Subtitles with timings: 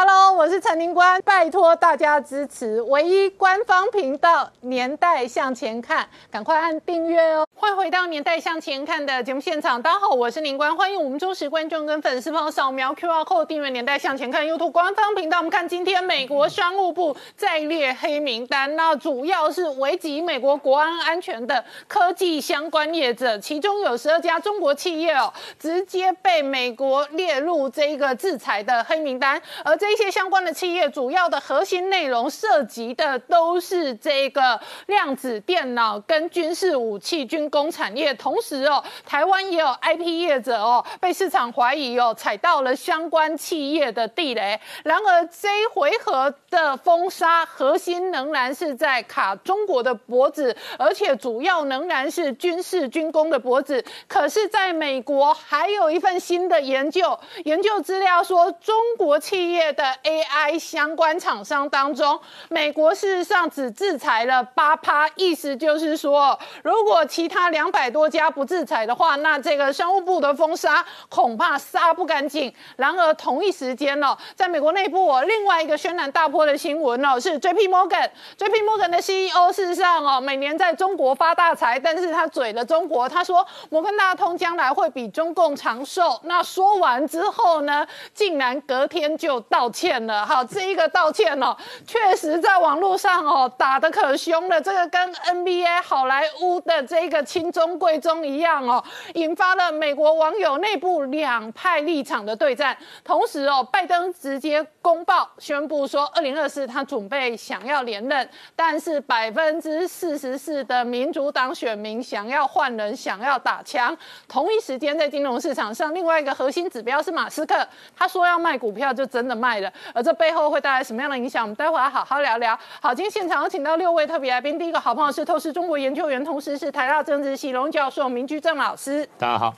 [0.00, 7.44] Hello，我是陈宁官，拜托大家支持唯一官方频道《年代向前看》，赶快按订阅哦！
[7.56, 15.38] 欢迎回到《年代向前看》的节目现场，大家好，我是宁官，欢迎我们忠实观众跟粉丝朋友扫描 QR Code 订阅《年代向前看》YouTube 官方频道。
[15.38, 29.87] 我们看今天美国商务部再列黑名单，那主要是危及美国国安安全的科技相关业者，其中有十二家中国企业哦，直接被美国列入这个制裁的黑名单，而这。
[29.88, 44.60] 这些相关的企业主要的核心内容涉及的都是这个量子电脑跟军事武器军工产业，同时哦，台湾也有 IP 业者哦被市场怀疑哦踩到了相关企业的地雷。
[44.84, 53.82] 然而这一回合的封杀核心仍然是在卡中国的脖子，而且主要仍然是军事军工的脖子。
[54.06, 59.74] 可是，在美国还有一份新的研究，研究资料说中国企业。
[59.78, 62.18] 的 AI 相关厂商当中，
[62.48, 72.52] 美国事实上只制裁了八趴，意思就是说，如果其他两百多家不制裁的话，那这个商务部的封杀恐怕杀不干净。
[72.74, 86.18] 然而同一时间呢，在美国内部，哦，另外一个轩然大波的新闻哦，是 JP Morgan，JP Morgan 的 CEO 事实上哦，每年在中国发大财，但是他嘴了中国，他说摩根大通将来会比中共长寿。
[86.24, 89.67] 那说完之后呢，竟然隔天就到。
[89.70, 98.82] 歉了，好，这一个道歉哦，确实在网络上哦打的可凶了，这个跟 NBA 好莱坞的这个亲中贵中一样哦，
[99.14, 102.76] 引发了美国网友内部两派立场的对战。
[103.04, 113.94] 同时哦，拜登直接公报宣布说，二零二四他准备想要连任，但是百分之四十四的民主党选民想要换人，想要打枪。
[114.26, 119.70] 同一时间在金融市场上，另外一个核心指标是马斯克，他说要卖股票就真的卖了。
[119.92, 121.44] 而这背后会带来什么样的影响？
[121.44, 122.58] 我们待会儿好好聊聊。
[122.80, 124.58] 好，今天现场有请到六位特别来宾。
[124.58, 129.06] 第一个好朋友是透视中国研究员，同时是台大政治系龙教授明居正老师。
[129.18, 129.54] 大家好。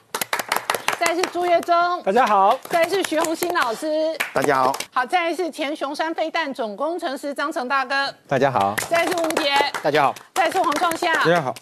[1.00, 2.54] 再是朱月忠，大家好。
[2.68, 4.76] 再是徐红新老师，大家好。
[4.92, 8.74] 好，再是前雄山飞弹总工程师张成大哥，大家好。
[8.86, 9.50] 再是吴杰，
[9.82, 10.14] 大家好。
[10.34, 11.54] 再是黄创夏，大家好。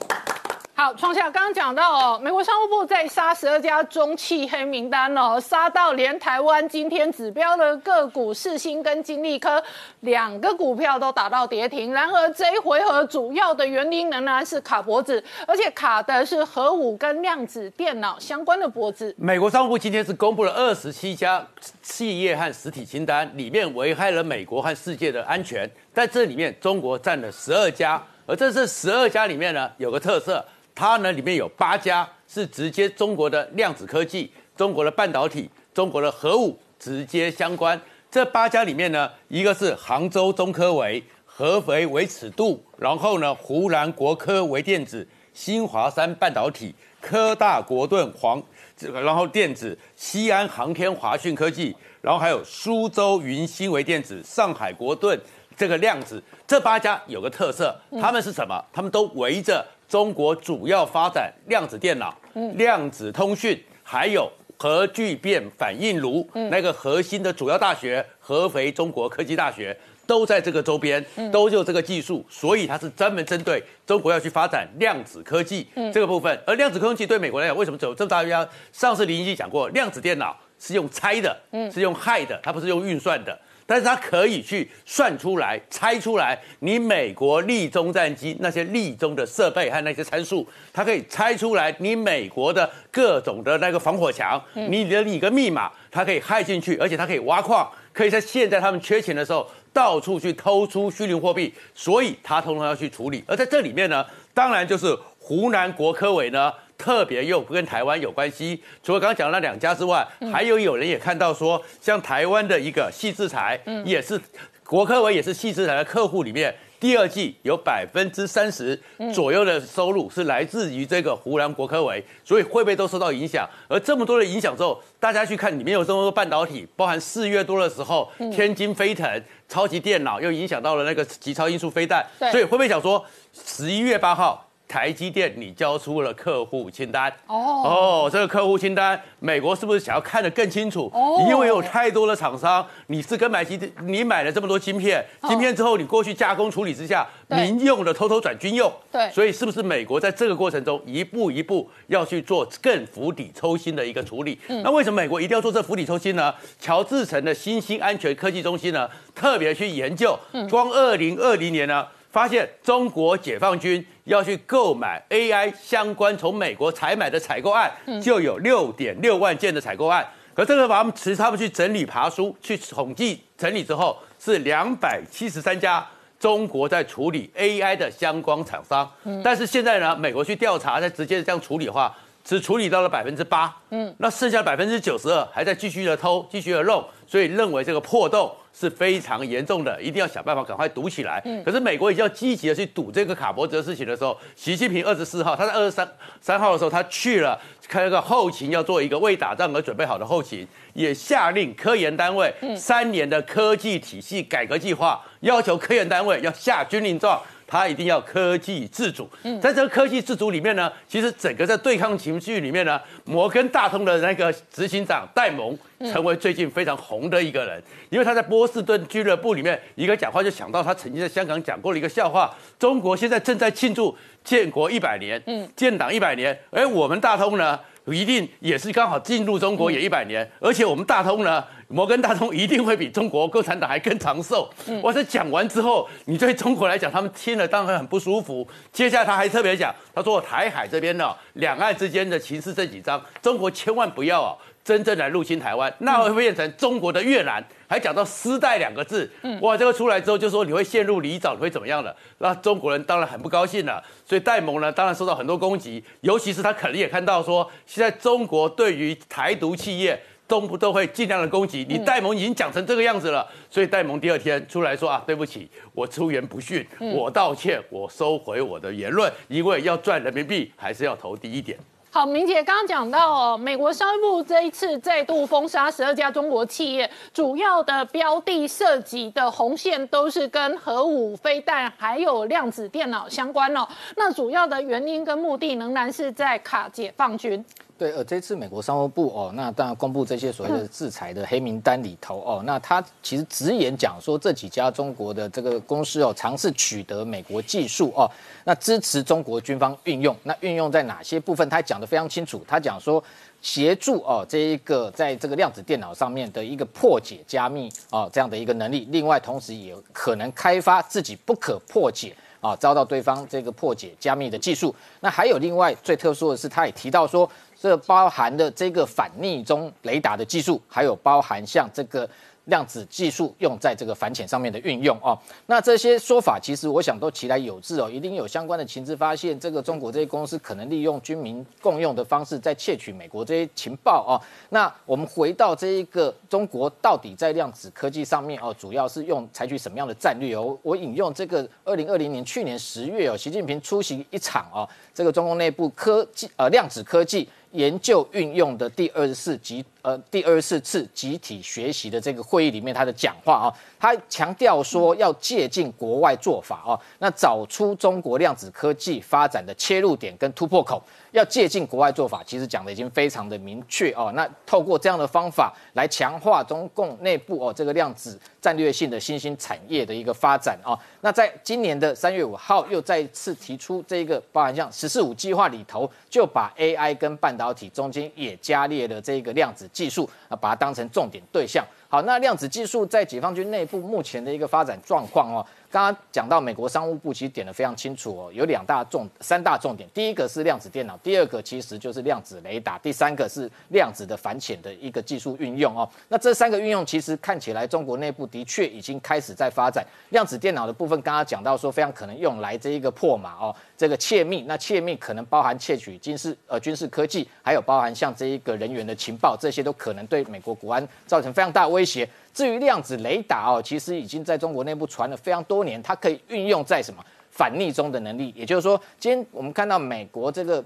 [0.81, 9.61] 好，创下刚刚讲到哦，美国商务部在杀十二家中企黑名单哦，杀到连台湾今天指标的个股世新跟金利科
[10.03, 11.93] 两个股票都打到跌停。
[11.93, 19.13] 然而这一回合主要的原因仍然是卡脖子，而且卡的是核武跟量子电脑相关的脖子。
[19.19, 21.45] 美国商务部今天是公布了二十七家
[21.83, 30.45] 企业和实体清单，里面危害了美国和世界的安全，在这里面中国占了十二家，而这是十二家里面呢有个特色。
[30.79, 37.79] 它呢里面有八家是直接中国的量子科技、中国的半导体、中国的核武直接相关。
[38.09, 48.41] 这八家里面呢，一个是杭州中科维、合肥微尺度，然后呢湖南国科微电子、新华山半导体、科大国盾黄
[48.77, 55.21] 这个，然后电子、西安航天华讯科技，然后还有苏州云芯微电子、上海国盾
[55.57, 56.23] 这个量子。
[56.47, 58.65] 这八家有个特色，他们是什么？
[58.73, 59.67] 他们都围着。
[59.89, 62.15] 中国主要发展量子电脑、
[62.55, 69.75] 量子通讯，还有核聚变反应炉那个核心的主要大学合肥中国科技大学
[70.07, 76.39] 都在这个周边，都有这个技术，所以它是专门针对中国要去发展量子科技这个部分。
[76.47, 78.49] 而量子科技对美国来讲，为什么走这么大原因？
[78.73, 81.35] 上次林一基讲过，量子电脑是用猜的，
[81.73, 83.39] 是用害的，它不是用运算的。
[83.71, 103.23] 但是它可以去算出来、猜出来，你美国立中战机那些立中的设备和那些参数，它可以猜出来你美国的各种的那个防火墙，你的一个密码，它可以害进去，而且它可以挖矿，可以在现在他们缺钱的时候到处去偷出虚拟货币，所以它通通要去处理。
[103.27, 104.03] 而在这里面呢，
[104.33, 106.51] 当然就是湖南国科委呢。
[106.79, 114.19] 特别又不跟台湾有关系，除了刚刚讲的那两家之外，还有有人也看到说，像台湾的一个细制裁，也是
[114.65, 118.81] 国科委也是细制裁的客户里面，第二季有百分之三十
[119.13, 123.49] 左右的收入是来自于这个湖南国科委，所以会不会都受到影响？
[123.67, 134.48] 而这么多的影响之后，大家去看里面有这么多半导体，包含四月多的时候，天津飞腾超级电脑又影响到了那个极超音速飞弹，所以会不会想说十一月八号？
[134.69, 137.11] 台积电你交出了客户清单。
[137.27, 140.91] 哦哦，这个客户清单，美国是不是想要看得更清楚？
[140.93, 148.71] 哦，因为有太多的厂商，你是跟买机，你买了这么多晶片，晶片之后你过去加工处理之下，民用的偷偷转军用。
[148.93, 154.39] 对，所以是不是美国在这个过程中一步一步要去做更釜底抽薪的一个处理？
[154.63, 156.35] 那为什么美国一定要做这釜底抽薪呢？
[156.61, 160.19] 乔治城的新兴安全科技中心呢，特别去研究，
[160.51, 161.87] 光二零二零年呢。
[162.19, 167.71] 发现中国解放军要去购买 AI 相关从美国采买的采购案，
[168.03, 170.05] 就有六点六万件的采购案。
[170.35, 175.87] 可这个把他们其实他们去整理爬书去统计整理之后，是两百七十三家
[176.19, 178.91] 中国在处理 AI 的相关厂商。
[179.23, 183.57] 但是现在呢，美国去调查再直接这样处理的话，只处理到了百分之八。
[183.71, 188.35] 嗯，那剩下百分之九十二还在继续的偷，继续的弄，所以认为这个破洞。
[188.59, 191.23] 是非常严重的，一定要想办法赶快堵起来。
[191.45, 195.89] 可是美国已经要积极的去堵这个卡脖子的事情的时候，习近平二十四号，他在二十三
[196.21, 207.23] 三号的时候，他去了开了个后勤，要做一个为打仗而准备好的后勤，也下令科研单位三年的科技体系改革计划，要求科研单位要下军令状。
[207.49, 209.09] 他一定要科技自主，
[209.41, 215.59] 在这个科技自主里面呢，其实整个在对抗情绪里面呢，摩根大通的那个执行长戴蒙
[215.91, 225.23] 成为最近非常红的一个人，因为他在波士顿俱乐部里面一个讲话就想到他曾经在香港讲过了一个笑话：中国现在正在庆祝建国一百年，
[225.57, 227.59] 建党一百年，而我们大通呢？
[227.93, 234.49] 一定也是刚好进入中国也一百年，而且我们大通呢，摩根大通一定会比中国共产党还更长寿。
[234.83, 238.47] 我在讲完之后，你对中国来讲，他们听了当然很不舒服。
[238.73, 244.37] 接下来他还特别讲，他说台海这边呢，两岸之间的情势这几章，中国千万不要啊。
[244.69, 249.11] 真正来入侵台湾，那会变成中国的越南，还讲到“丝带”两个字，
[249.41, 251.97] 哇，这个出来之后就说你会陷入泥沼，你会怎么样的？
[252.19, 253.83] 那中国人当然很不高兴了。
[254.05, 261.65] 所以戴蒙呢，当然受到很多攻击，尤其是他肯定也看到说，现在中国对于台独企业都不都会尽量的攻击。
[261.67, 271.59] 你戴蒙已经讲成这个样子了，所以戴蒙第二天出来说啊，对不起，我出言不逊，我道歉，我收回我的言论，因为要赚人民币还是要投低一点。
[271.91, 283.67] 好，明姐刚刚讲到哦，美国商务部这一次再度封杀十二家中国企业，主要的标的涉及的红线都是跟核武、飞弹还有量子电脑相关哦。
[283.97, 287.43] 那主要的原因跟目的仍然是在卡解放军。
[287.79, 298.11] 对，呃，这次美国商务部哦，那当然公布这些所谓的制裁的黑名单里头哦，那他其实直言讲说这几家中国的这个公司哦，尝试取得美国技术哦，
[298.43, 301.49] 那支持中国军方运用，那运用在哪些部分？
[301.49, 303.03] 他讲的非常清楚，他讲说
[303.41, 314.75] 协助哦这一个在这个量子电脑上面的一个破解加密哦这样的一个能力，另外同时也可能开发自己不可破解啊遭到对方这个破解加密的技术。
[315.01, 317.29] 那还有另外最特殊的是，他也提到说。
[317.61, 322.09] 这包含的这个反逆中雷达的技术，还有包含像这个。
[322.49, 325.17] 量子技术用在这个反潜上面的运用哦，
[325.47, 334.21] 那这些说法其实我想都其来有致哦，一定有相关的情资发现，这个中国这些公司可能利用军民共用的方式在窃取美国这些情报哦。
[334.51, 340.59] 那我们回到这一个中国到底在量子科技上面哦，主要是用采取什么样的战略哦？
[340.63, 349.65] 我引用这个二零二零年去年十月哦，习近平出席一场哦，这个中共内部科技呃量子科技研究运用的第二十四集。
[349.81, 353.47] 呃，第二十四次集体学习的这个会议里面，他的讲话啊，
[353.79, 360.83] 他强调说要借鉴国外做法啊，那找出中国量子科技发展的切入点跟突破口。
[361.13, 364.13] 要借鉴国外做法，其实讲的已经非常的明确哦。
[364.15, 370.79] 那透过这样的方法来强化中共内部哦这个量子战略性的新兴产业的一个发展哦。
[371.01, 381.65] 那在今年的三月五号又再次提出这个包含像“十四五”计划里头，就把 AI 跟半导体中间也加列了这个量子技术啊，把它当成重点对象。
[381.89, 385.45] 好，那量子技术在解放军内部目前的一个发展状况哦。
[385.71, 395.89] 刚刚讲到美国商务部其实点的非常清楚哦，有两大重三大重点，第一个是量子电脑，第二个其实就是量子雷达，第三个是量子的反潜的一个技术运用哦。
[396.09, 399.85] 那这三个运用其实看起来中国内部的确已经开始在发展。
[400.09, 412.09] 量子电脑的部分，刚刚讲到说非常可能用来这一个破码哦，这个窃密，那窃密可能包含窃取军事呃军事科技，还有包含像这一个人员的情报，这些都可能对美国国安造成非常大的威胁。
[412.39, 418.33] 至于量子雷达哦，其实已经在中国内部传了非常多年，它可以运用在什么反逆中的能力。
[418.37, 420.65] 也就是说，今天我们看到美国这个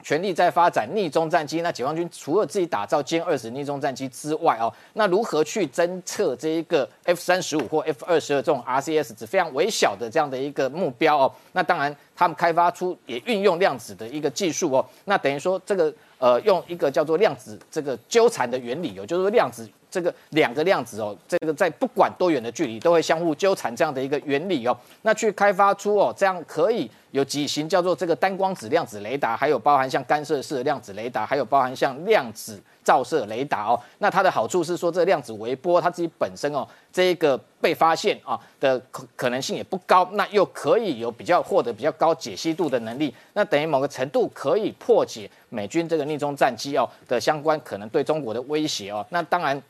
[0.00, 11.34] 全力在发展逆中战机，那解放军除了自己打造歼二十逆中战机之外哦，那如何去侦测这一个 F 三十五或 F 二十二这种 RCS 值非常微小的这样的一个目标哦？
[11.50, 19.68] 那当然，他们开发出也运用量子的一个技术哦，那等于说这个呃用一个叫做量子这个纠缠的原理也，就是说量子。
[19.90, 33.80] 这个两个量子哦，这个在不管多远的距离都会相互纠缠这样的一个原理哦，那去开发出哦这样可以有几型叫做这个单光子量子雷达，还有包含像干涉式的量子雷达，还有包含像量子照射雷达哦。
[33.98, 49.04] 那它的好处是说，这量子微波它自己本身哦，这一个被发现啊的可可能性也不高，那又可以有比较获得比较高解析度的能力，那等于某个程度可以破解美军这个逆中战机哦的相关可能对中国的威胁哦。
[49.08, 49.60] 那当然。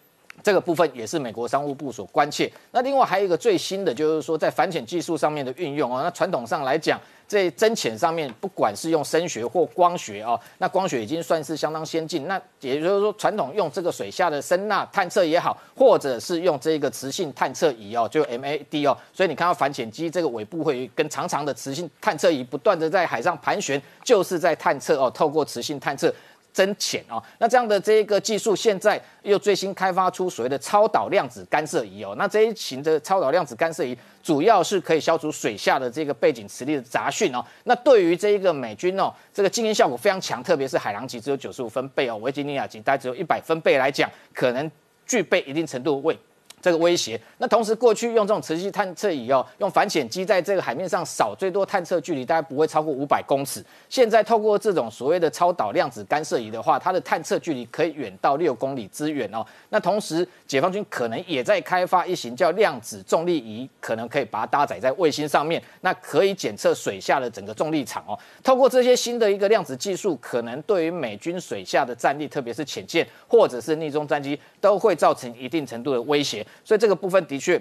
[0.43, 2.51] 这个部分也是美国商务部所关切。
[2.73, 6.01] 那另外还有一个最新的，就是说在反潜技术上面的运用哦。
[6.03, 12.27] 那传统上来讲，在侦潜上面，不管是用声学或光学哦，那光学已经算是相当先进。
[12.27, 18.97] 那也就是说，传统用这个水下的声呐探测也好，或者是用这个磁性探测仪哦，就 MAD 哦。
[19.13, 26.13] 所以你看到反潜机这个尾部会跟长长的磁性探测仪不断的在海上盘旋，就是在探测哦，透过磁性探测。
[26.59, 32.17] 深浅哦，那这样的这一个技术，现在又最新开发出所谓的超导量子干涉仪哦。
[32.19, 37.45] 那这一型的超导量子干涉仪，主要是可以消除水下的这个背景磁力的杂讯哦。
[37.63, 44.69] 那对于这一个美军哦，这个静音效果非常强，特别是海狼级只有九十五分贝哦，维吉尼亚级大概只有一百分贝来讲，可能
[45.07, 46.19] 具备一定程度为。
[46.61, 53.65] 这个威胁，那同时过去用这种磁吸探测仪哦，用反潜机在这个海面上扫，最多探测距离大概不会超过五百公尺。
[53.89, 59.45] 现在透过这种所谓的超导量子干涉仪的话，它的探测距离可以远到六公里之远哦。
[59.69, 68.19] 那同时，解放军可能也在开发一型叫量子重力仪，可能可以把它搭载在卫星上面，那可以检测水下的整个重力场哦。
[68.43, 76.45] 透过这些新的一个量子技术，可能对于美军水下的战力，特别是潜舰或者是逆中战机，都会造成一定程度的威胁。
[76.65, 77.61] 所以这个部分的确。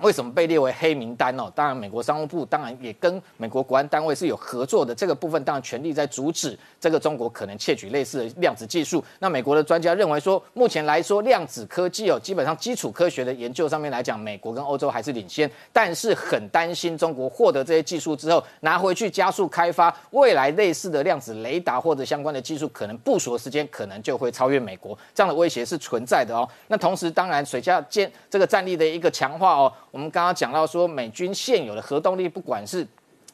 [0.00, 1.50] 为什么被列为黑名单哦？
[1.54, 4.94] 当然，美国商务部当然也跟美国国安单位是有合作的。
[4.94, 9.02] 这个部分当然全力在阻止这个中国可能窃取类似的量子技术。
[9.18, 15.50] 那美国的专家认为说，目前来说量子科技哦，基本上基础科学的研究上面来讲，美国跟欧洲还是领先。
[15.72, 24.96] 但是很担心中国获得这些技术之后，拿回去加速开发未来类似的量子雷达或者相关的技术，可能部署的时间可能就会超越美国。
[25.12, 26.48] 这样的威胁是存在的哦。
[26.68, 29.72] 那同时，当然水下舰这个战力的一个强化哦。
[29.90, 32.86] 我们刚刚讲到说，美军现有的核动力，不管是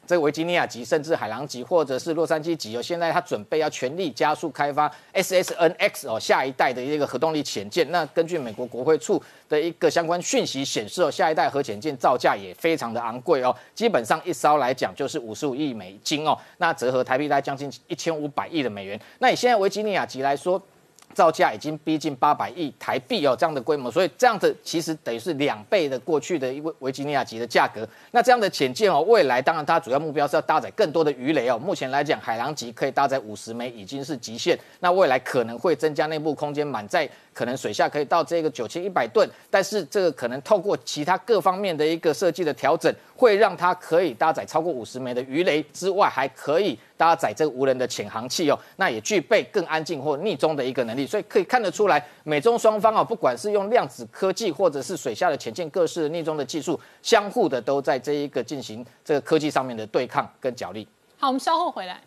[0.06, 7.90] 这个维吉尼亚级，甚至海狼级，或者是洛杉矶级，哦，现在他准备要全力加速开发 SSNX 哦，下一代的一个核动力潜舰。
[7.90, 19.00] 那根据美国国会处的一个相关讯息显示哦，下一代核潜舰造价也非常的昂贵哦，基本上一艘来讲就是五十五亿美金哦，那折合台币大概将近一千五百亿的美元。
[19.20, 20.62] 那以现在维吉尼亚级来说，
[21.14, 27.88] 造价已经逼近八百亿台币哦，这样的规模，所以这样的其实等于是两倍的过去的一位维吉尼亚级的价格。
[28.10, 31.58] 那这样的潜舰哦，未来当然它主要目标是要搭载更多的鱼雷哦。
[31.58, 39.28] 目前来讲，海狼级可以搭载五十枚已经是极限，那未来可能会增加内部空间，满载可能水下可以到这个九千一百吨。
[39.50, 48.58] 但是这个可能透过其他各方面的一个设计的调整，会让它可以搭载超过五十枚的鱼雷之外，还可以搭载这个无人的潜航器哦。
[48.76, 51.06] 那也具备更安静或逆中的一个能力。
[51.06, 60.86] 所以可以看得出来，美中双方啊，不管是用量子科技，或者是水下的潜舰各式逆中的技术，相互的都在这一个进行这个科技上面的对抗跟角力。
[61.18, 62.00] 好，我们稍后回来。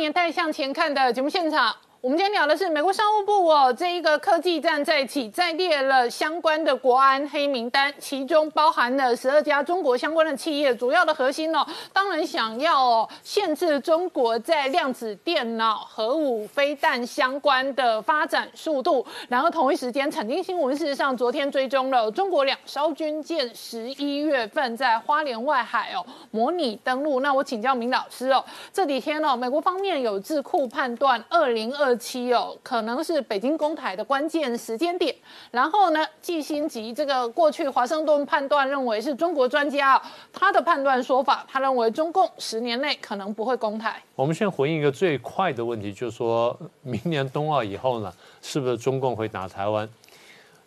[0.00, 1.76] 年代向前看的节目现场。
[2.02, 19.06] 我们今天聊的是美国商务部哦，这一个科技战再起，再列了相关的国安黑名单，其中包含了十二家中国相关的企业，主要的核心哦，当然想要哦限制中国在量子电脑、核武、飞弹相关的发展速度。
[19.28, 27.20] 然后同一时间，产经新闻事实上昨天追踪了中国两艘军舰十一月份在花莲外海哦模拟登陆。
[27.20, 28.42] 那我请教明老师哦，
[28.72, 31.89] 这几天哦，美国方面有智库判断二零二。
[31.96, 35.14] 期哦，可能是北京攻台的关键时间点。
[35.50, 40.00] 然后呢，季新吉这个过去华盛顿判断认为是中国专家，
[40.32, 44.02] 他的判断说法，他认为中共十年内可能不会攻台。
[44.14, 49.88] 我们先回应一个最快的问题，就是说明年冬奥以后呢，是不是中共会打台湾？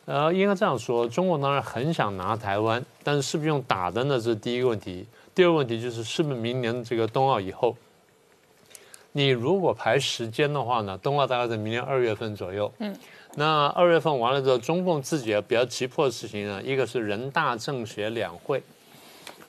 [0.06, 4.15] 呃，应该这样说，中国当然很想拿台湾，但是是不是用打的呢？
[4.18, 5.08] 这是第一个问题。
[5.34, 7.74] 第二个问题就是是不是明年这个冬奥以后？
[9.13, 12.72] 你如果排时间的话呢，冬奥大概在明年二月份左右。
[12.79, 12.96] 嗯，
[13.36, 18.62] 那二月份完了之后，中共自己比较急迫的事情呢，一个是人大政协两会。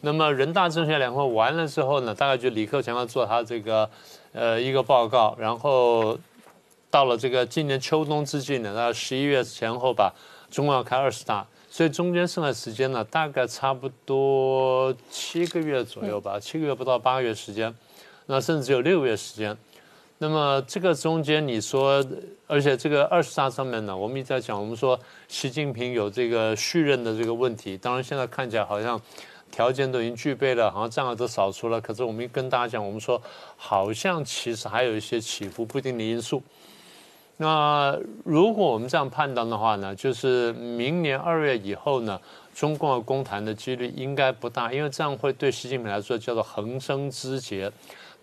[0.03, 3.89] 那么人大政协两会完了之后呢，大概就李克强要做他这个
[4.33, 6.19] 呃一个报告，然后
[6.91, 10.13] 到了这个今年秋冬之际呢，到十一月前后吧，
[10.51, 17.75] 中共要开二十大，所以中间剩的时间呢，大概差不多七个月左右吧，七个月不到八个月时间，
[18.27, 19.57] 那甚至只有六个月时间。
[20.19, 22.05] 那么这个中间你说，
[22.47, 29.01] 而且这个二十大上面呢，我们一直在讲，我们说习近平有这个续任的这个问题，当然现在看起来好像。
[29.51, 31.81] 条件都已经具备了，好像障碍都扫除了。
[31.81, 33.23] 可是我们跟大家讲，我们说
[33.57, 36.43] 好像其实还有一些起伏不定的因素。
[37.37, 42.21] 那如果我们这样判断的话呢，就是明年二月以后呢，
[42.53, 47.71] 中共的公谈的几率应该不大，因为这样会对习近平来说叫做横生枝节，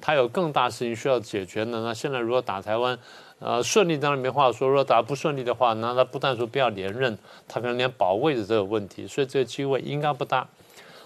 [0.02, 1.82] 他有更大事情需要解决的。
[1.82, 2.98] 那现在如果打台湾，
[3.40, 7.18] 呃，顺利当然没话说；如果打不顺利的话，那他不但说不要连任，
[7.48, 10.48] 他可能连保卫的这个问题，所以这个机会应该不大。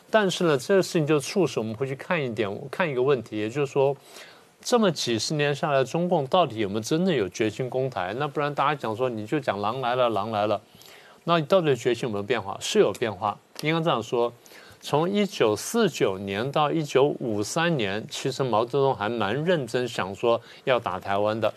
[0.10, 3.96] 但是呢，这个事情就促使我们会去看一点，看一个问题，也就是说，
[4.62, 8.14] 这么几十年下来，中共到底有没有真的有决心攻台？
[8.18, 10.62] 那不然大家讲说，你就讲狼来了，狼来了，
[11.24, 12.58] 那你到底决心有没有变化？
[12.62, 13.38] 是有变化。
[13.62, 14.32] 应该这样说，
[14.88, 21.52] 从一九四九年到一九五三年，其实毛泽东还蛮认真想说要打台湾的，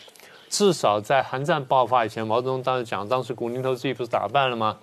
[0.49, 4.79] 至少在韩战爆发以前，毛泽东当时讲，当时古宁头自己不是打败了吗？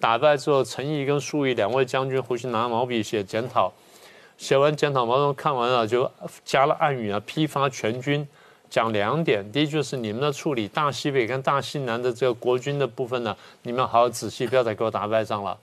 [0.00, 3.70] 打败之后，陈毅跟粟裕两位将军回去拿毛笔写检讨，
[4.38, 6.10] 写完检讨，毛泽东看完了就
[6.46, 8.26] 加了暗语啊，批发全军，
[8.70, 15.54] 讲两点：第一就是你们的处理大西北跟大西南的这个国军的部分呢，你们好好仔细，不要再给我打败仗了；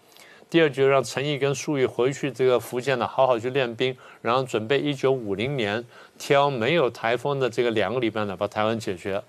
[0.49, 5.85] 第二就让陈毅跟粟裕回去这个福建呢，好好去练兵，然后准备一九五零年
[6.17, 9.21] 挑没有台风的这个两个礼拜呢，把台湾解决。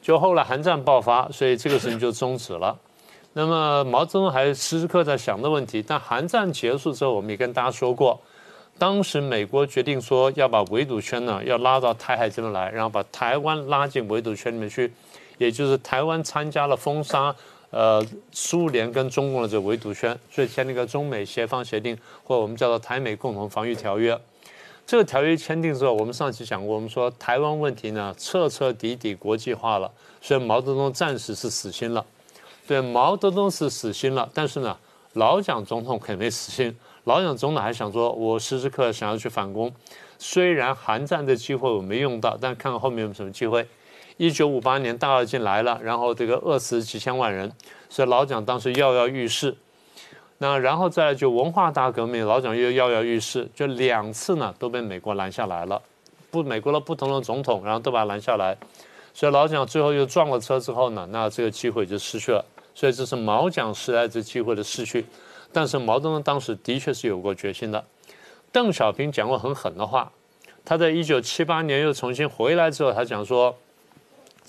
[0.00, 2.76] 就后来韩战爆发，所以这个事情就终止了。
[3.34, 8.20] 那么毛泽东还时时刻在想的问题，但韩战结束之后，我们也跟大家说过，
[8.76, 14.92] 当时美国决定说要把围堵圈呢要拉到台海这边来，然后把台湾拉进围堵圈里面去，
[15.38, 17.34] 也就是台湾参加了封杀
[17.72, 18.00] 呃
[18.30, 24.16] 苏联跟中共的这个围堵圈，所以签那个中美协防协定，或者我们叫做台美共同防御条约。
[24.86, 32.04] 这个条约签订之后，我们上期讲过，我们说台湾问题呢彻彻底底国际化了，所以毛泽东暂时是死心了。
[32.66, 34.76] 对毛泽东是死心了，但是呢，
[35.14, 36.76] 老蒋总统肯定死心。
[37.04, 39.72] 老蒋总统还想说，我时时刻想要去反攻。
[40.18, 43.66] 虽然韩战的机会我没用到，但看看后面有什么机会。
[44.22, 47.50] 一九五八年大跃进来了，然后这个饿死几千万人，
[47.88, 49.56] 所以老蒋当时跃跃欲试。
[50.38, 55.82] 那然后再来就文化大革命，老蒋又跃跃欲试，就两次呢都被美国拦下来了。
[56.30, 58.56] 不，美国的不同的总统，然后都把他拦下来。
[59.12, 62.44] 所以老蒋最后又撞了车之后呢，那这个机会就失去了。
[62.76, 65.04] 所以这是毛蒋时代这机会的失去，
[65.52, 67.84] 但是毛泽东当时的确是有过决心的。
[68.52, 70.12] 邓小平讲过很狠的话，
[70.64, 73.52] 他在一九七八年又重新回来之后，他讲说，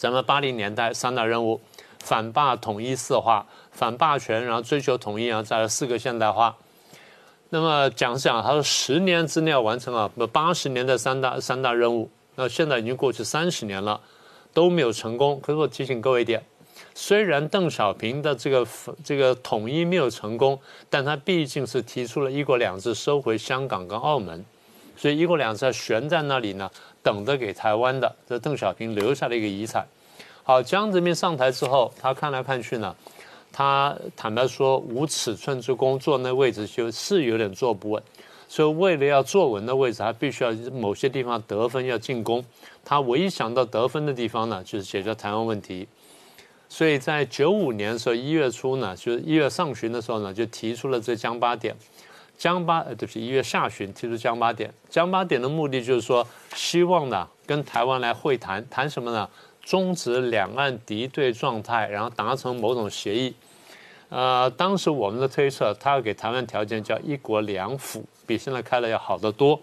[0.04, 1.62] 咱们八零年代三大任务：
[2.00, 3.46] 反霸、统一、四化。
[3.72, 6.54] 反霸权，然后追求统一，然后再来四个现代化。
[7.52, 12.10] 那么讲讲，他说十年之内要完成啊，八十年代三大三大任务。
[12.36, 13.98] 那现在已经过去三十年了，
[14.54, 15.40] 都没有成功。
[15.42, 16.44] 可是我提醒各位一点。
[16.94, 18.68] 虽然邓小平的这个
[19.06, 24.44] 这个统一没有成功，但他毕竟是提出了一国两制，收回香港跟澳门，
[24.98, 26.70] 所以一国两制悬在那里呢，
[27.04, 28.16] 等着给台湾的。
[28.28, 29.86] 这邓小平留下了一个遗产。
[30.42, 32.96] 好，江泽民上台之后，他看来看去呢，
[33.52, 38.02] 他坦白说无尺寸之功，坐那位置就是有点坐不稳。
[38.48, 42.44] 所以为了要坐稳的位置，他必须要某些地方得分要进攻。
[42.86, 45.88] 他唯一想到得分的地方呢，就是解决台湾问题。
[46.70, 51.76] 所以在九五年的时候，一月初呢，就是一月上旬的时候呢，就提出了这江八点。
[52.38, 54.74] 江八呃，对不起，一月下旬提出江八点。
[54.90, 59.30] 江八点的目的就是说，希望呢跟台湾来会谈，谈什么呢？
[59.64, 63.34] 终止两岸敌对状态，然后达成某种协议。
[64.10, 69.58] 呃，当时我们的推测，他要给台湾条件叫一国两府，比现在开的要好得多。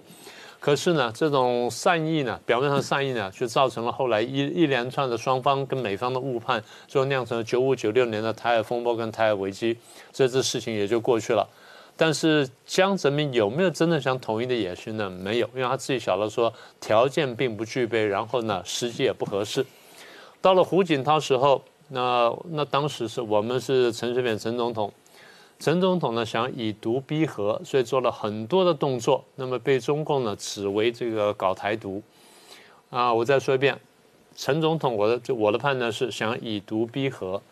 [0.58, 9.78] 可是呢，这种善意呢，表面上善意呢，就造成了后来一一连串的双方跟美方的误判，最后酿成了九五九六年的台海风波跟台海危机，
[10.12, 11.46] 这这事情也就过去了。
[12.00, 15.10] 但是江泽民有没有真的想统一的野心呢？
[15.10, 19.62] 没有，因为他自己晓得说条件并不具备，然后呢，时机也不合适。
[20.40, 24.90] 到了胡锦涛时候，那那当时是我们是陈水扁陈总统。
[25.58, 32.02] 陈总统呢想以毒逼和，所以做了很多的动作，那么被中共呢指为这个搞台独。
[32.88, 33.78] 啊，我再说一遍，
[34.34, 37.42] 陈总统我的我的判断是想以毒逼和，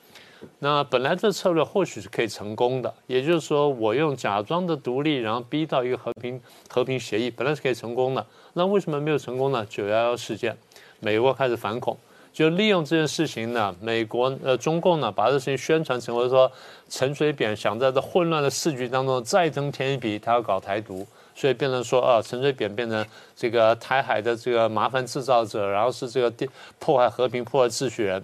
[0.61, 8.25] 那本来这策略或许是可以成功的，也就是说，我用假装的独立，然后逼到一个和平和平协议，本来是可以成功的。
[8.53, 9.67] 那为什么没有成功呢？
[9.69, 10.57] 九幺幺事件，
[11.01, 11.97] 美国开始反恐，
[12.33, 16.51] 就利用这件事情呢，美国呃中共呢把这事情宣传成为说
[16.89, 26.33] 陈水扁想在这混乱的市局当中再增添一笔，他要搞台独，所以变成说啊，陈水扁变成这个台海的这个麻烦制造者，然后是这个
[26.79, 28.23] 破坏和平、破坏秩序人。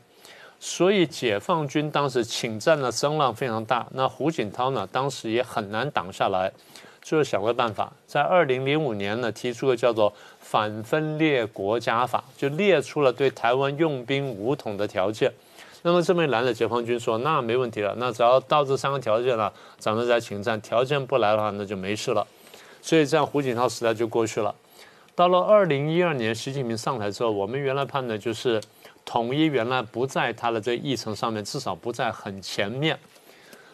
[0.66, 6.50] 所以解放军当时请战的声浪非常大，那胡锦涛呢，当时也很难挡下来，
[7.02, 15.30] 最后想个办法，在二零零五年呢，提出了叫做反分裂国家法，就列出了对台湾用兵武统的条件。
[15.82, 20.58] 那么这边来的解放军说，那没问题了，那只要到这三个条件了，咱们再请战。
[20.62, 22.26] 条件不来的话，那就没事了。
[22.80, 24.54] 所以这样胡锦涛时代就过去了。
[25.14, 28.58] 到了二零一二年，习近平上台之后，我们原来判的就是。
[29.04, 32.98] 统一原来不在他的这议程上面，至少不在很前面。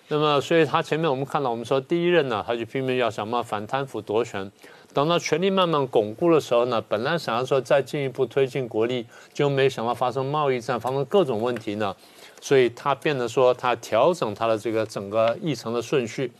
[0.08, 4.50] 那么，所以他前面我们看到，我们说第一任呢，他就拼命要想办法反贪腐夺权。
[4.92, 11.94] 等到权力慢慢巩固的时候呢，本来想要说再进一步推进国力，就没想到发生贸易战，发生各种问题呢。
[12.40, 16.32] 所以他变得说他调整他的这个整个议程的顺序。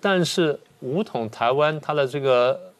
[0.00, 2.72] 但是武统台湾，它的这个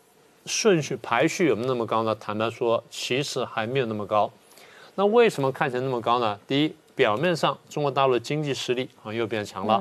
[0.44, 2.14] 顺序排序有没有那么高呢？
[2.14, 4.30] 坦白说，其实还没有那么高。
[4.98, 6.36] 那为什么看起来那么高呢？
[6.44, 9.80] 第一，表面上中国大陆经济实力啊又变强了；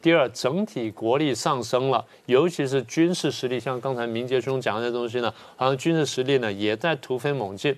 [0.00, 7.76] 第二，整体国力上升了，尤其是军事实力，像刚才明杰兄讲的那东西呢，好像军事实力呢也在突飞猛进。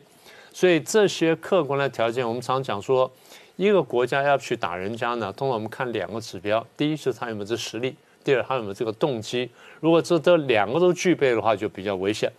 [0.53, 3.11] 所以这些客观的条件，我们常讲说，
[3.57, 9.49] 一个国家要去打人家呢，通常我们看两个指标：第一是他有没有这实力；第二他有没有这个动机。
[9.81, 12.31] 如果这这两个都具备的话，就比较危险。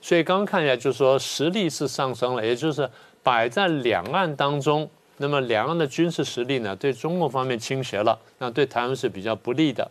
[0.00, 2.88] 所以刚刚看起来就是说实力是上升了，也就是。
[3.22, 9.86] 摆在两岸当中，那么两岸的军事实力呢，对中国方面倾斜了，那对台湾是比较不利的。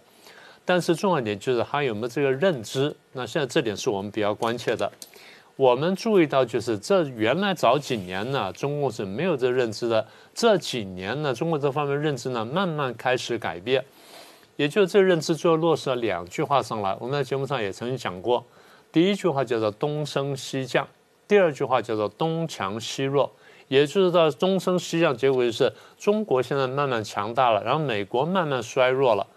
[0.65, 4.91] 但是重要一点就是他有没有这个认知，那现在这点是我们比较关切的。
[5.56, 13.86] 我们注意到就是这原来早几年呢，中共是没有这认知的，这几年呢，中国这方面认知呢慢慢开始改变，
[14.56, 16.98] 也就是这认知最后落实了两句话上来。
[17.00, 18.43] 我们在节目上也曾经讲过，
[18.91, 20.88] 第一句话叫做东升西降。
[21.28, 23.32] 第二句话叫做东强西弱，
[23.67, 29.28] 也就是到东升西降，结果就是中国现在慢慢强大了，然后美国慢慢衰弱了。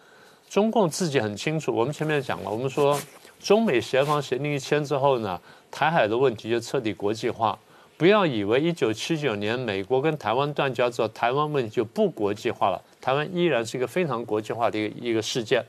[0.48, 2.98] 中共自己很清楚，我们前面讲了，我们说
[3.40, 5.38] 中美协防协定一签之后呢，
[5.70, 7.58] 台海的问题就彻底国际化。
[7.98, 15.62] 不要以为一九七九年美国跟台湾断交之后，台湾问题就不国际化了，台湾依然是一个非常国际化的一个一个事件。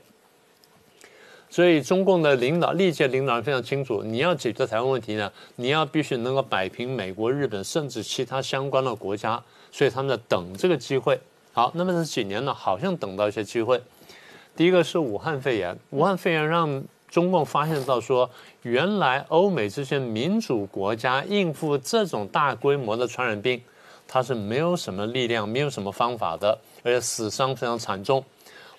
[1.54, 9.40] 所以中共的领导历届领导人非常清楚，你要解决台湾问题呢，你要必须能够摆平美国、日本，甚至其他相关的国家。
[9.70, 11.16] 所以他们在等这个机会。
[11.52, 13.80] 好，那么这几年呢，好像等到一些机会。
[14.56, 18.28] 第一个是武汉肺炎，武汉肺炎让中共发现到说，
[18.62, 23.62] 原来欧美这些民主国家应付这种大规模的传染病，
[24.08, 28.24] 它是没有什么力量、没有什么方法的，而且死伤非常惨重。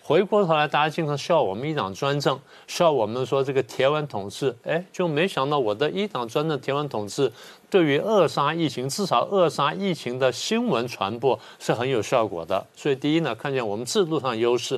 [0.08, 7.32] 回过头来，大家经常笑我们一党专政，笑我们说这个铁腕统治，哎，就没想到我的一党专政、铁腕统治，
[7.72, 12.64] 对于扼杀疫情，至少扼杀疫情的新闻传播是很有效果的。
[12.76, 14.78] 所以，第一呢，看见我们制度上优势；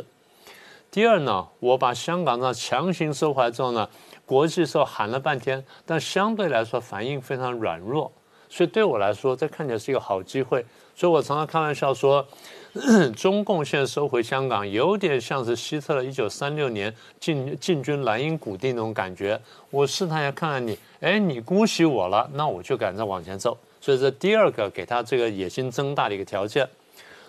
[0.90, 3.90] 第二呢，我把香港呢强行收回来之后呢，
[4.26, 8.10] 国际时候喊了半天，但相对来说反应非常软弱。
[8.48, 10.66] 所以对我来说，这看起来是一个好机会。
[10.96, 12.26] 所以我常常开玩笑说。
[13.16, 19.40] 中共现在收回香港，有点像是希特勒一九三六年进进军莱茵谷地那种感觉。
[19.72, 23.58] 我试探一下看看你，哎，你姑息我了，那我就敢再往前走。
[23.82, 26.68] 所以这第二个给他这个野心增大的一个条件。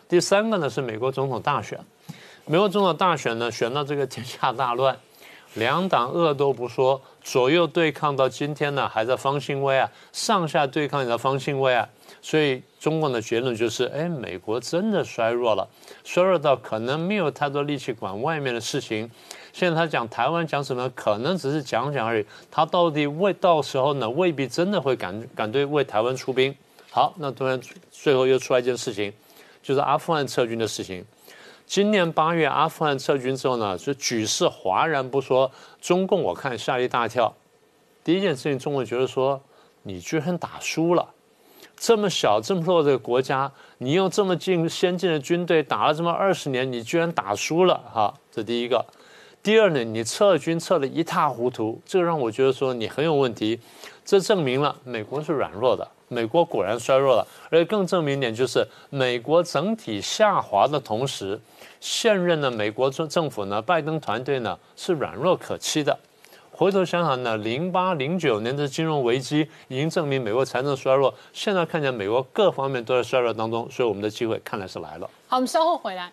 [0.08, 1.78] 第三个呢是美国总统大选，
[2.44, 4.96] 美国总统大选呢选到这个天下大乱，
[5.54, 11.88] 两党恶斗不说，左右对抗到今天呢还在方兴未艾，上下对抗也在方兴未艾。
[12.20, 15.66] 所以中共的结论就是：哎，美国真的衰弱了，
[16.04, 19.10] 衰弱到可能没有太多力气管外面的事情。
[19.52, 22.26] 现在他讲台湾讲什么，可能只是讲讲而已。
[22.50, 26.54] 他到底未到时候呢，未必真的会敢敢对为台湾出兵。
[26.90, 29.12] 好，那突然最后又出来一件事情，
[29.62, 31.04] 就是阿富汗撤军的事情。
[31.66, 35.50] 今年八月阿富汗撤军之后呢，就举世哗然不说。
[35.80, 37.32] 中共我看吓一大跳。
[38.02, 39.40] 第一件事情，中共觉得说，
[39.82, 41.06] 你居然打输了。
[41.78, 48.12] 这么小这么弱的国家，你用这么进先进的军队打了这么二十年，你居然打输了哈？
[48.30, 48.84] 这第一个。
[49.42, 53.58] 第二呢，你撤军撤得一塌糊涂，这个让我觉得说你很有问题。
[54.04, 61.38] 这证明了美国是软弱的，美国果然衰弱了，而且更证明一点就是美国整体下滑的同时，
[61.78, 65.96] 现任的美国政政府呢，拜登团队呢是软弱可欺的。
[66.58, 75.08] 回头想想呢，零八零九年的金融危机已经证明美国财政衰弱，现在看见美国各方面都在衰弱当中，所以我们的机会看来是来了。
[75.28, 76.10] 好，我们稍后回来。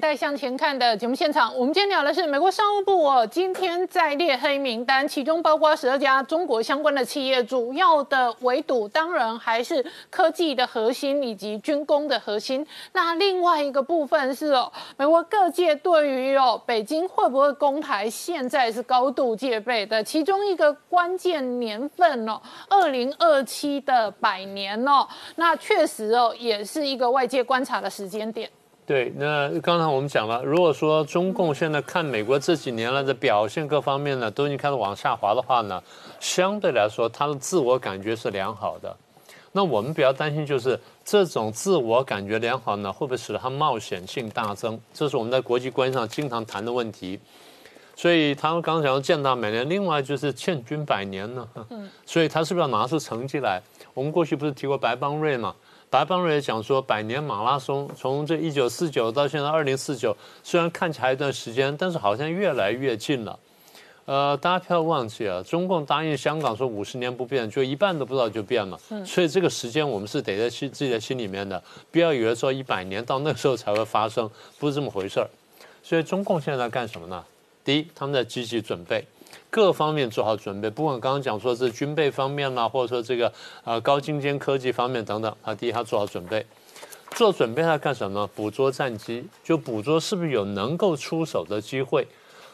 [0.00, 12.66] 代向前看的节目现场，我们今天聊的是美国商务部哦，今天在列黑名单，其中包括十二家中国相关的企业，主要的围堵当然还是科技的核心以及军工的核心。
[12.92, 20.02] 那另外一个部分是哦，美国各界对于哦北京会不会攻台，现在是高度戒备的。
[20.02, 28.50] 其中一个关键年份哦，二零二七的百年哦，那确实哦也是一个外界观察的时间点。
[28.90, 35.80] 对，那刚才我们讲了，如果说中共现在看美国这几年来的表现各方面呢，都已经开始往下滑的话呢，
[36.18, 38.96] 相对来说，他的自我感觉是良好的。
[39.52, 44.76] 那我们比较担心就是这种自我感觉良好呢，会不会使得他冒险性大增？
[44.92, 47.16] 这是我们在国际关系上经常谈的问题。
[47.94, 51.48] 所以他们刚刚讲到建大百年，另外就是建军百年呢。
[51.68, 51.88] 嗯。
[52.04, 53.62] 所以他是不是要拿出成绩来？
[53.94, 55.54] 我们过去不是提过白邦瑞吗？
[55.90, 63.36] 白邦瑞也讲说，百年马拉松从这一九四九到现在二零四九，虽然看起来一段时间，但是好像越来越近了。
[64.04, 68.78] 呃，大家不要忘记啊，中共答应香港说五十年不变，就一半都不知道就变了。
[69.04, 75.28] 所以这个时间我们是得在心自己的心里面的，不要以为说一百年到那时候才会发生，不是这么回事儿。
[75.82, 77.24] 所以中共现在在干什么呢？
[77.64, 79.04] 第一，他们在积极准备。
[79.50, 83.30] 各方面做好准备，不管刚刚讲说是军备方面啦，或者说这个
[83.64, 86.46] 呃高精尖科技方面等等，啊，第一他做好准备，
[87.10, 88.26] 做准备他干什么？
[88.28, 92.06] 捕捉战机，就捕捉是不是有能够出手的机会。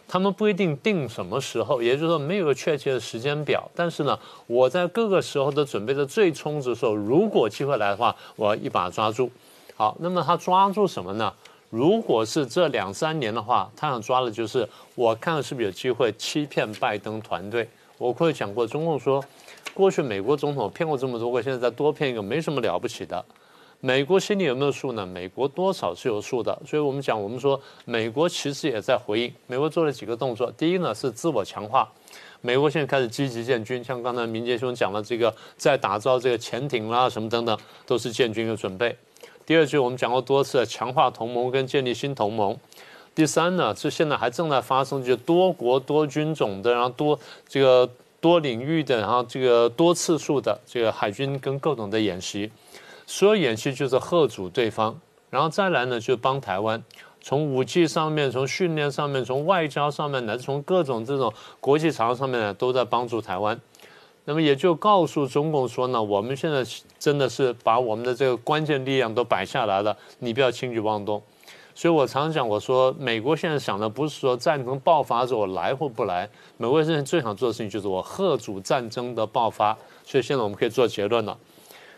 [0.08, 3.68] 他们不一定定什么时候，也就是说没有个确切的时间表。
[3.74, 9.28] 但是呢，我在各个时候都准备的最充足的时候，如果机会来的话，我要一把抓住。
[9.74, 11.34] 好，那么他抓住什么呢？
[11.70, 17.68] 如果是这两三年的话，他想抓的就是我看是不是有机会欺骗拜登团队。
[17.98, 19.22] 我过去讲过，中共说
[19.74, 23.24] 过去美国总统骗过这么多个，现在再多骗一个没什么了不起的。
[23.80, 25.04] 美国心里有没有数呢？
[25.04, 26.58] 美国多少是有数的。
[26.66, 29.32] 所以我们讲，我们说美国其实也在回应。
[29.46, 31.86] 美国做了几个动作，第一呢是自我强化，
[32.40, 38.96] 美国现在开始积极建军，像刚才明杰兄讲的这个，在打造这个潜艇啦什么等等，都是建军的准备。
[39.46, 42.58] 第二句我们讲过多次，强化同盟跟建立新同盟。
[43.14, 47.16] 第三呢，是现在还正在发生，就是多国多军种的，然后多
[47.48, 47.88] 这个
[48.20, 52.50] 多领域的，然后这个多次数的这个海军跟各种的演习。
[53.06, 54.98] 所有演习就是贺阻对方，
[55.30, 56.82] 然后再来呢，就帮台湾
[57.22, 63.60] 从武器上面、从训练上面、从外交上面，乃至从各种这种国际场合上面呢，都在帮助台湾。
[64.26, 66.62] 那么也就告诉中共说呢，我们现在
[66.98, 71.22] 真的是把我们的这个关键力量都摆下来了，你不要轻举妄动。
[71.74, 79.76] 所以我常讲，我说美国现在想的不是说战争爆发之后来或不来，美国现在最想做的事情就是我贺阻战争的爆发。
[80.04, 81.38] 所以现在我们可以做结论了。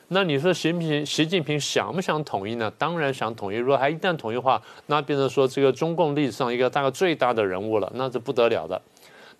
[0.09, 2.73] 那你说习近平习近平想不想统一呢？
[2.77, 3.57] 当然想统一。
[3.57, 8.81] 如果他一旦统一的话，那变成说这个中共历史上一个大概最大的人物了，那是不得了的。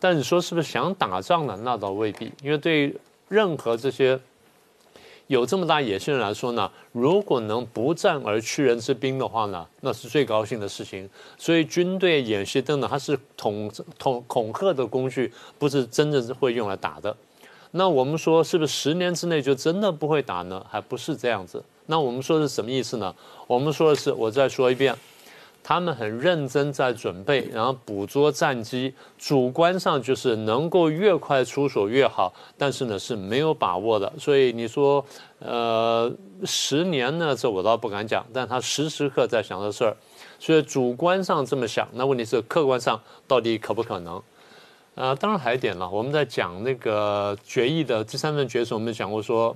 [0.01, 1.59] 但你说是不是想打仗呢？
[1.63, 2.95] 那倒未必，因为对
[3.29, 4.19] 任何这些
[5.27, 11.09] 有这么大野心人来说呢，如果能不战而屈人之兵的话呢，那是最高兴的事情。
[11.37, 17.15] 所以军队演习等等，它是统统恐吓的工具，不是真正会用来打的。
[17.73, 20.65] 那我们说是不是十年之内就真的不会打呢？
[20.71, 21.63] 还不是这样子。
[21.87, 23.15] 那我们说是什么意思呢？
[23.47, 24.97] 我们说的是，我再说一遍。
[25.69, 34.11] 他们很认真在准备，然后捕捉战机，主观上就是能够越快出手越好，但是呢是没有把握的。
[34.19, 35.05] 所以你说，
[35.41, 36.11] 呃，
[36.47, 39.95] 十年呢，这我倒不敢讲，但他时时刻在想这事儿，
[40.39, 44.23] 所以主观上这么想，那问题是客观上到底可不可能？
[44.95, 49.55] 呃，当然还一点了，我们在讲那个决议的第三份决议，我们讲过说。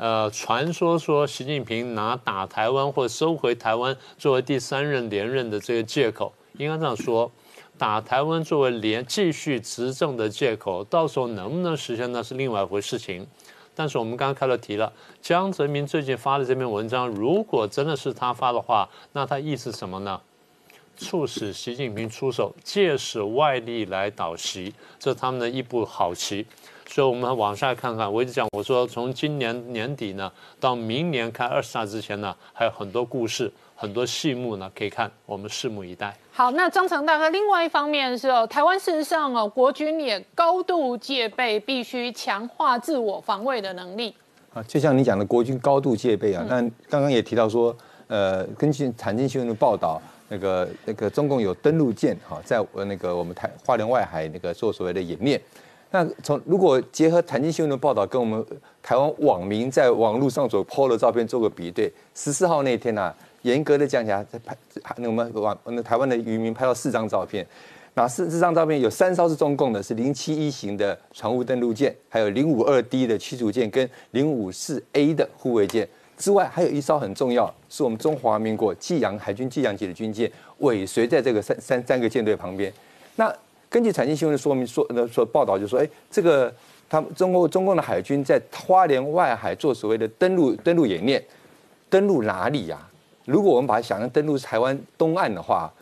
[0.00, 7.30] 呃，传说说习近平拿打台湾或收回台湾作为第三任连任的这个借口，应该这样说，
[7.76, 13.26] 打台湾作为连继续执政的借口，到时候能不能实现那是另外一回事情。
[13.74, 20.18] 但是我们刚刚开了题了，江泽民最近发的这篇文章，如果真的是他发的话，那他意思什么呢？
[20.96, 26.46] 促使习近平出手，借使外力来导袭，这是他们的一步好棋。
[26.92, 36.12] 所以我们往下看看，我一直讲，我说从今年年底呢到明年开二十大之前呢，还有很多故事、很多戏目呢可以看，我们拭目以待。
[36.32, 44.12] 好，那张成大哥，另外一方面是哦，台湾事实上哦，国军也高度戒备，必须强化自我防卫的能力。
[44.52, 46.44] 啊，就像你讲的，国军高度戒备啊。
[46.48, 47.72] 那刚刚也提到说，
[48.08, 55.40] 呃，根据产经新闻的报道，那个那个中共有登陆舰哈，在那个我们台花莲外海那个做所谓的演练。
[55.92, 58.44] 那从如果结合产经新闻的报道，跟我们
[58.82, 64.56] 台湾网民在网络上所 PO 的照片做个比对，十四号那天呢，严格的讲起来，在拍
[64.96, 67.44] 那我们网那台湾的渔民拍到四张照片。
[67.94, 75.86] 那四这张照片有三艘是中共的，是零七一型的船坞登陆舰，还有零五二 D 的驱逐舰跟零五四 A 的护卫舰。
[76.16, 82.72] 之外，还有一艘很重要，是我们中华民国济阳海军济阳级的军舰尾随在这个三三三个舰队旁边。
[83.16, 83.34] 那
[83.70, 86.52] 根据财经新闻的说明说呃说报道就说，哎，这个
[86.88, 91.24] 他们中国中共的海军在花莲外海做所谓的登陆登陆演练，
[91.88, 92.86] 登陆哪里呀？
[93.24, 95.72] 如果我们把它想象登陆台湾东岸的话。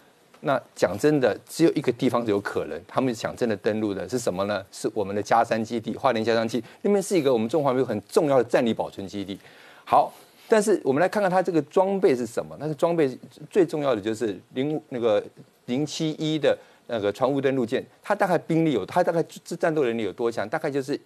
[0.40, 4.64] 那讲真的，只有一个地方是有可能，他们想真的登陆的是什么呢？
[4.70, 9.36] 是我们的加山基地，花莲加山基地那边是一个我们中华民国很重要的战力保存基地。
[9.84, 10.12] 好，
[10.48, 12.56] 但是我们来看看它这个装备是什么？
[12.60, 13.18] 那个装备
[13.50, 15.20] 最重要的就是零那个
[15.66, 16.56] 零七一的
[16.88, 20.48] 那个船坞登陆舰，它大概兵力有，它大概这战斗能力有多强？
[20.48, 20.98] 大概就是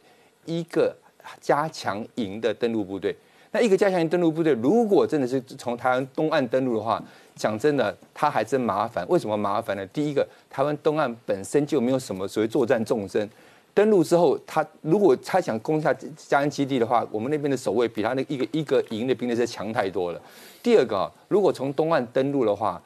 [0.47, 0.97] 一个
[1.41, 3.15] 加强营的登陆部队。
[3.51, 7.03] 那一个加强营登陆部队，如果真的是从台湾东岸登陆的话，
[7.35, 9.07] 讲真的，他还真麻烦。
[9.09, 9.87] 为什么麻烦呢？
[9.89, 13.29] 第一个，台湾东岸本身就没有什么所谓作战纵深，
[13.75, 20.21] 登陆之后，他如果他想攻下嘉安基地的话，我们那边的守卫比他那一个一个营的兵力是强太多了。
[20.63, 22.81] 第二个，如果从东岸登陆的话，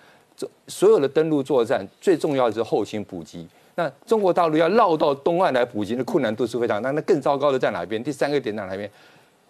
[0.67, 3.47] 所有的登陆作战最重要的是后勤补给。
[3.75, 6.91] 那中国大陆要绕到东岸来补给的困难度是非常大。
[6.93, 8.03] 那更糟糕的在哪边？
[8.03, 8.91] 第三个点在哪边？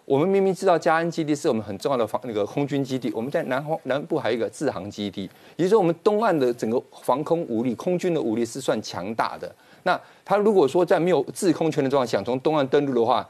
[0.03, 5.23] 我们明明知道嘉安基地是我们很重要的防那个空军基地，我们在南方南部还有一个制航基地，
[5.57, 9.53] 也就是说我们东岸的整个防空武力、空军的武力是算强大的。
[9.83, 13.27] 那他如果说在没有制空权的状况想从东岸登陆的话，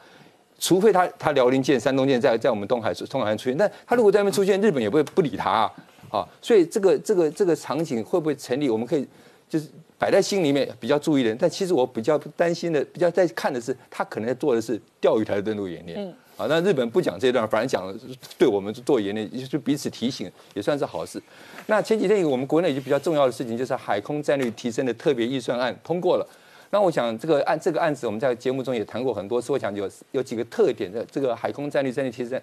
[0.60, 5.74] 除非他他辽宁舰、山东舰在在我们东海东海岸出现，但他如果在那边出现，日本也不会不理他啊。
[6.10, 8.70] 啊，所以这个这个这个场景会不会成立？
[8.70, 9.08] 我们可以
[9.50, 9.68] 就是
[9.98, 11.36] 摆在心里面比较注意的。
[11.36, 16.00] 但其实我比较担心的、比较在看的是，他可能在做的是钓鱼台的登陆演练。
[16.00, 17.92] 嗯啊，那日本不讲这段，反而讲
[18.38, 21.20] 对我们做演练，就彼此提醒，也算是好事。
[21.66, 26.30] 那前几天我们国内已经比较重要的事情，就是海空战略提升的特别预算案通过了。
[26.70, 29.52] 那我想这个案这个案子，我们在节目中也谈过很多次。
[29.52, 32.40] 我想有有几个特点的，这个海空战略战略提升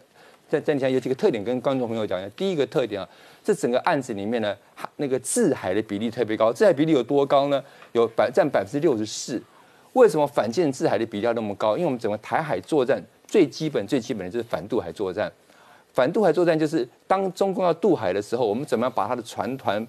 [0.49, 2.31] 在战前有几个特点，跟观众朋友讲一下。
[2.37, 3.09] 第一个特点啊，
[3.43, 4.57] 这整个案子里面呢，
[4.97, 7.63] 那个制海的比例特别高，制海比例有多高呢？
[7.93, 9.43] 有百占百分之六十四。
[9.95, 11.77] 为什么反舰制海的比例那么高？
[11.77, 13.03] 因为我们整个台海作战。
[13.27, 15.33] 最基本、最基本的就是反渡海作战。
[15.93, 19.85] 反渡海作战就是当中共要渡海的时候，我们怎么样把他的船团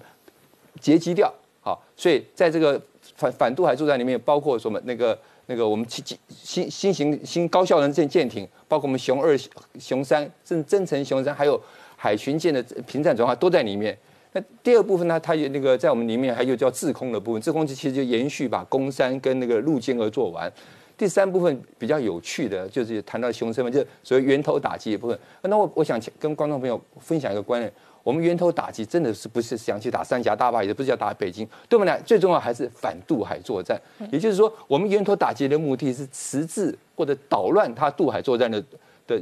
[0.80, 1.32] 截击掉？
[1.60, 2.80] 好，所以在这个
[3.14, 5.16] 反反渡海作战里面，包括什么那个
[5.46, 9.38] 那个我们新新新型新高效能舰舰艇，包括我们熊二、
[9.78, 11.60] 熊三，甚至增程熊三，还有
[11.96, 13.96] 海巡舰的平战转化都在里面。
[14.32, 20.52] 那第二部分呢，它有那个在我们里面还有叫制空的部分，制空其实就延续把攻山跟那个陆歼二做完。
[20.98, 25.18] 第三部分比较有趣的，就是谈到熊身份，就是所谓源头打击的部分。
[25.42, 27.72] 那我我想跟观众朋友分享一个观念：
[28.06, 33.76] 我们源头打击真的是不是想去打三峡大坝，也不是要打北京，对我们俩最重要还是反渡海作战。
[34.12, 38.62] 也就是说，我们源头打击的目的是迟滞或者捣乱他渡海作战的
[39.08, 39.20] 的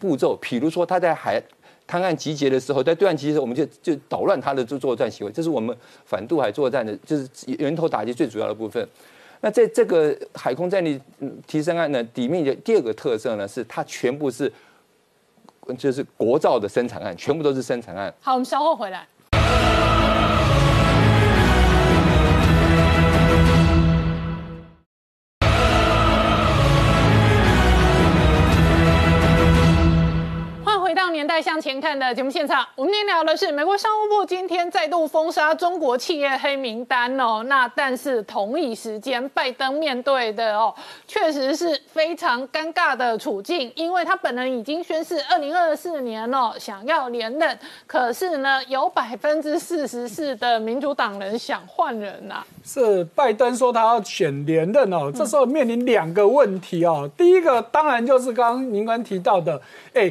[0.00, 0.34] 步骤。
[0.40, 1.38] 比如说他在海
[1.86, 5.30] 滩岸集结的时候，在对岸集结，我们就就捣乱他的作作战行为。
[5.30, 8.88] 这是我们反渡海作战的，就是源头打击最主要的部分。
[9.42, 10.98] 那在这个海空战力
[11.46, 14.50] 提升案呢，里面的第二个特色呢，是它全部是，
[15.78, 18.12] 就是国造的生产案，全部都是生产案。
[18.20, 19.06] 好，我们稍后回来。
[31.44, 37.44] 向前看的节目现场，我们今天聊的是美国商务部今天再度封杀中国企业黑名单哦。
[37.46, 40.74] 那但是同一时间，拜登面对的哦，
[41.06, 52.42] 确实是非常尴尬的处境，因为他本人已经宣誓二零二四年哦想要连任，可是呢，有百分之四十四的民主党人想换人呐。
[52.64, 57.06] 是拜登说他要选连任哦，这时候面临两个问题哦。
[57.18, 59.60] 第一个当然就是刚刚您刚提到的，
[59.92, 60.10] 哎。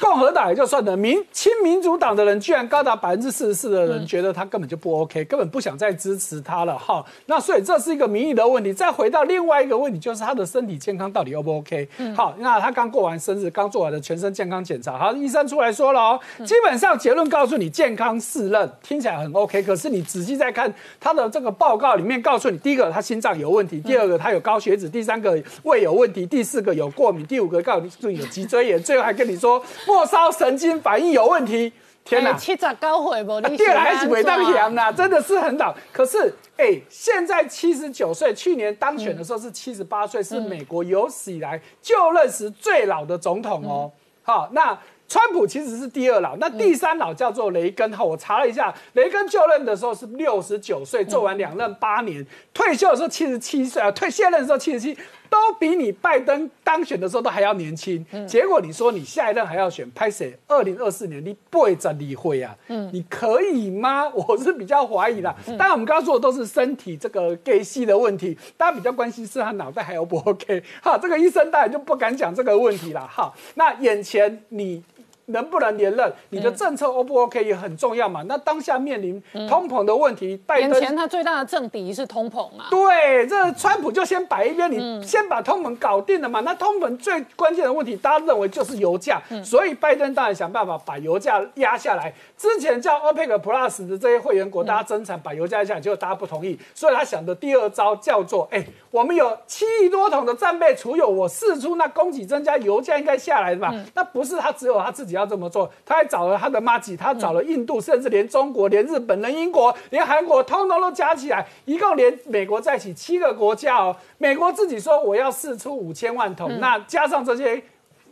[0.00, 7.04] 共和党也就算了，民亲民主党的人居然高达百分之四十四的人觉得他根本就不 OK，根本不想再支持他了哈。
[7.26, 8.72] 那所以这是一个民意的问题。
[8.72, 11.88] 再回到另外一个问题，就是他的身体健康到底 O 不 OK？
[12.16, 19.62] 好，那他刚过完生日，刚做完的全身健康检查，好，医生出来说了哦，基本上结论告诉你健康适任，听起来很 OK。
[19.62, 29.62] 可是你仔细再看他的这个报告里面，告诉你第一个他心脏有问题，第二个他有高血脂，第三个胃有问题，第四个有过敏，第五个告诉你有脊椎炎，最后还跟你说。
[29.86, 31.72] 末梢神经反应有问题，
[32.04, 32.32] 天哪！
[32.34, 33.40] 七十高回不？
[33.56, 35.74] 第二还是尾当强呐，真的是很老。
[35.92, 43.90] 可是，哎，现在七十九岁，去年当选的时候是七十八岁，是美国有史以来就任时最老的总统哦。
[44.22, 47.90] 好，那川普其实是第二老，那第三老叫做雷根。
[47.94, 54.96] 哈，我查了一下，雷根就任的时候是六十九岁，做完两任八年，退休的时候七十七岁啊，退卸任的时候七十七。
[55.34, 60.32] 都比你拜登当选的时候都还要年轻，结果你说你下一任还要选，拍谁？
[60.46, 62.56] 二零二四年你不会再理会啊？
[62.68, 64.08] 嗯，你可以吗？
[64.14, 65.34] 我是比较怀疑的。
[65.58, 70.62] 当然，我们刚刚说的都是身体这个 gay 系的问题，大家比较关心是他脑袋还有不 OK？
[70.80, 73.04] 哈，这个医生当然就不敢讲这个问题了。
[73.08, 74.84] 哈，那眼前你。
[75.26, 76.12] 能不能连任？
[76.30, 78.22] 你的政策 O 不 OK 也很重要嘛。
[78.28, 82.66] 那当下面临通膨的问题，拜登前他最大的政敌是通膨啊。
[82.70, 86.40] 对，这川普就先摆一边，你先把通膨搞定了嘛。
[86.40, 92.12] 那通膨最关键的问题，大家认为就是油价，所以拜登当然想办法把油价压下来。
[92.36, 103.74] 之前叫 OPEC Plus 的这些会员国，大家增产把油价压下来，结果大家不同意，所以他想的第二招叫做：哎，我们有七亿多桶的战备储油，我试出那供给增加，油价应该下来的吧？
[103.94, 105.13] 那不是他只有他自己。
[105.14, 113.96] 要这么做，他还找了他的妈吉，他找了印度，甚至连中国、连日本、连英国、连韩国，通通都加起来，一共连美国在一起七个国家哦。
[114.18, 117.62] 美国自己说我要试出五千万桶，那加上这些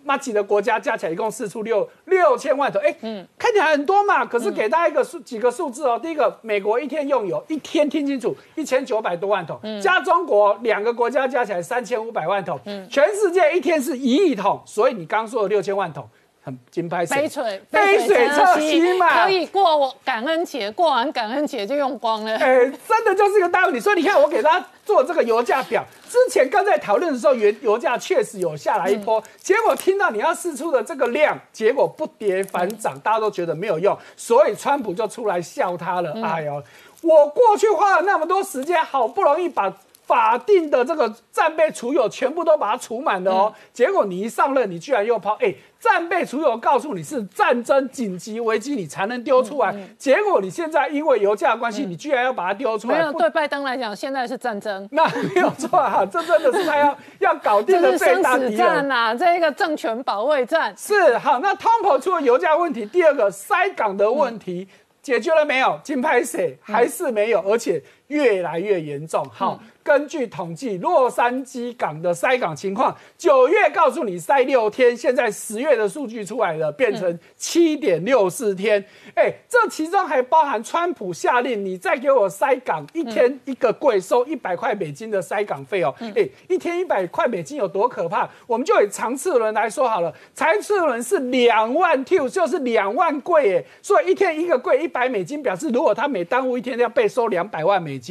[0.05, 2.83] 妈吉的国家加起来，一共试出六六千万桶。
[2.83, 5.97] 哎，嗯看起来很多嘛，可是给大家一个数几个数字哦。
[5.97, 12.59] 第一个，美国一天用油一天听清楚，一千九百多万桶，加中国两个国家加起来三千五百万桶，
[12.91, 16.05] 全世界一天是一亿桶，所以你刚说的六千万桶。
[16.45, 22.33] 很金牌杯水杯水车薪嘛，可以过我感恩节，过完感恩节就用光了。
[22.37, 23.79] 哎，真的就是一个大问题。
[23.79, 36.13] 所以你看，我给大家做这个油价表，之前刚在讨论的时候，原油价确实有下来一波，结果听到你要试出的这个量，结果不跌反涨，大家都觉得没有用，所以川普就出来笑他了。
[36.25, 36.61] 哎呦，
[37.03, 39.73] 我过去花了那么多时间，好不容易把。
[40.05, 49.75] 法定的这个战备储油全部都把它储满了哦，结果你一上任，你居然又抛哎，战备储油告诉你是战争紧急危机，你才能丢出来。
[49.97, 52.99] 结果你现在因为油价关系，你居然要把它丢出来。
[52.99, 54.87] 没有，对拜登来讲，现在是战争。
[54.91, 60.75] 那 没有错哈， 这真的是他要要搞定的最大敌人呐，这一个政权保卫战。
[60.77, 64.67] 是好，那通膨出了油价问题，第二个塞港的问题
[65.01, 65.79] 解决了没有？
[65.83, 69.25] 金拍谁还是没有，而且越来越严重。
[69.33, 69.61] 好。
[69.85, 78.81] 根据统计，洛杉矶港的塞港情况，九月告诉你塞六天，现在十月的数据出来了，变成七点六四天。
[79.17, 85.93] 哎，这其中还包含川普下令你再给我塞港一天一个柜收一百块美金的塞港费哦。
[86.15, 88.31] 哎，一天一百块美金有多可怕？
[88.47, 98.02] 我们就以长次轮来说好了，长次轮是两万 T，就是两万柜哎，所以一天一个柜一百美金，表示如果他每耽误一天要被收两百万美金。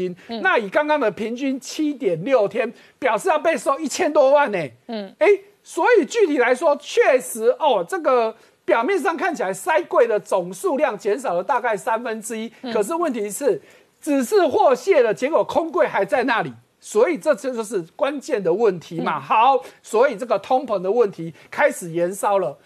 [0.41, 1.51] 那以刚刚的平均。
[1.59, 4.57] 七点六天，表示要被收一千多万呢。
[4.87, 5.27] 嗯，哎，
[5.63, 8.35] 所以具体来说，确实哦，这个
[8.65, 13.61] 表面上看起来塞柜的总数量减少了大概三分之一，可是问题是，
[14.01, 19.19] 只是货卸了，结果空柜还在那里，所以这这就是关键的问题嘛。
[19.19, 22.57] 好，所以这个通膨的问题开始延烧了。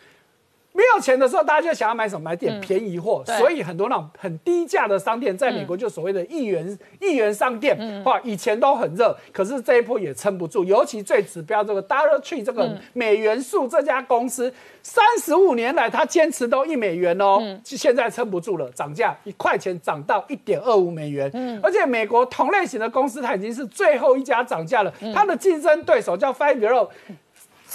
[0.75, 2.25] 没有钱的时候，大家就想要买什么？
[2.25, 3.23] 买点便宜货。
[3.25, 10.65] 所以很多那种很低价的商店，在美国就所谓的一元一元商店，哇，以前都很热，可是这一波也撑不住。
[10.65, 14.53] 尤其最指标这个 Dollar Tree 这个美元树这家公司，
[14.83, 21.31] 三十五年来它坚持都一美元哦，现在撑不住了，涨价一块钱涨到一点二五美元。
[21.63, 26.89] 而且美国同类型的公司，它已经是最后一家涨价了，它的竞争对手叫 Five Below。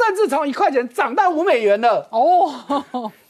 [0.01, 2.51] 甚至从一块钱涨到五美元了哦，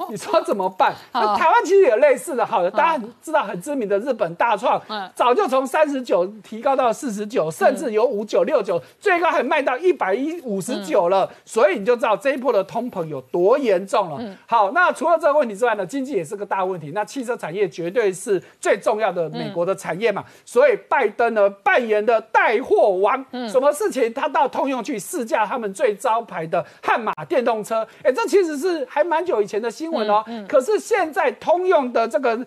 [0.09, 0.95] 你说怎么办？
[1.13, 4.81] 那台湾其实有类似的，好的，大家知道很知名的日本大创，
[5.15, 11.29] 早就从三十九提高到四十九，甚至有五九六九，最高还卖到一百一五十九了。
[11.45, 14.37] 所以你就知道这一波的通膨有多严重了。
[14.47, 16.93] 好，那除了这个问题之外呢，经济也是个大问题。
[16.95, 26.60] 那汽车产业绝对是最重要的美国的产业嘛，所以拜登呢扮演的带货王，什么事情他到通用去试驾他们最招牌的。
[26.61, 27.87] 的悍马电动车。
[28.03, 30.25] 哎，这其实是还蛮久以前的新闻哦。
[30.49, 32.47] 可是现在通用的这个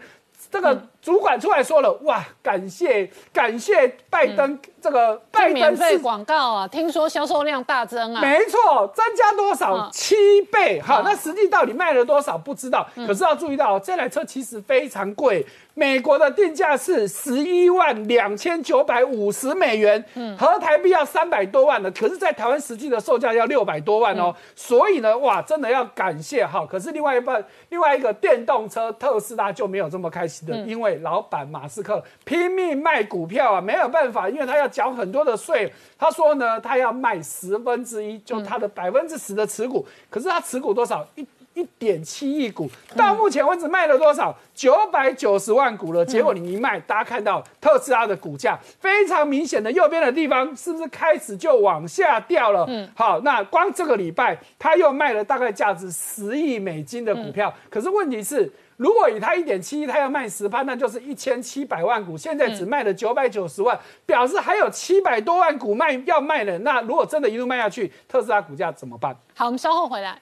[0.51, 8.21] 这个主管出来说了，哇，感谢感谢拜登这个拜登免费广告啊，听说销售量大增啊。
[8.21, 9.89] 没错，增加多少？
[9.91, 10.79] 七倍。
[10.79, 12.87] 好，那实际到底卖了多少不知道。
[13.05, 15.45] 可是要注意到，这台车其实非常贵。
[15.75, 24.33] 美国的定价是十一万两千九百五十美元，嗯，合台币要三百多万的，可是，在台湾实际的售价要六百多万哦。
[24.55, 26.63] 所以呢，哇，真的要感谢哈。
[26.69, 35.71] 可是另外一半，另外一个电动车特斯拉就没有这么开心的，因为老板马斯克拼命卖股票啊，没有办法，因为他要缴很多的税。
[35.97, 39.85] 他说呢，他要卖十分之一，就他的百分之十的持股。
[40.09, 41.05] 可是他持股多少？
[41.15, 41.27] 一。
[41.55, 44.35] 一点七亿股，到目前为止卖了多少？
[44.55, 46.03] 九百九十万股了。
[46.03, 52.65] 结果你一卖，大家看到特斯拉的股价非常明显的右边的地方，是不是开始就往下掉了？
[52.67, 57.53] 嗯，好，那光这个礼拜他又卖了大概价值十亿美金的股票。
[57.69, 58.51] 可是问题是，
[58.83, 62.17] 如果以它一点七亿，它要卖十趴，那就是一千七百万股。
[62.17, 66.59] 现在只卖了九百九十万，表示还有七百多万股卖要卖的。
[66.59, 69.15] 那如果真的一路卖下去，特斯拉股价怎么办？
[69.37, 70.19] 好，我们稍后回来。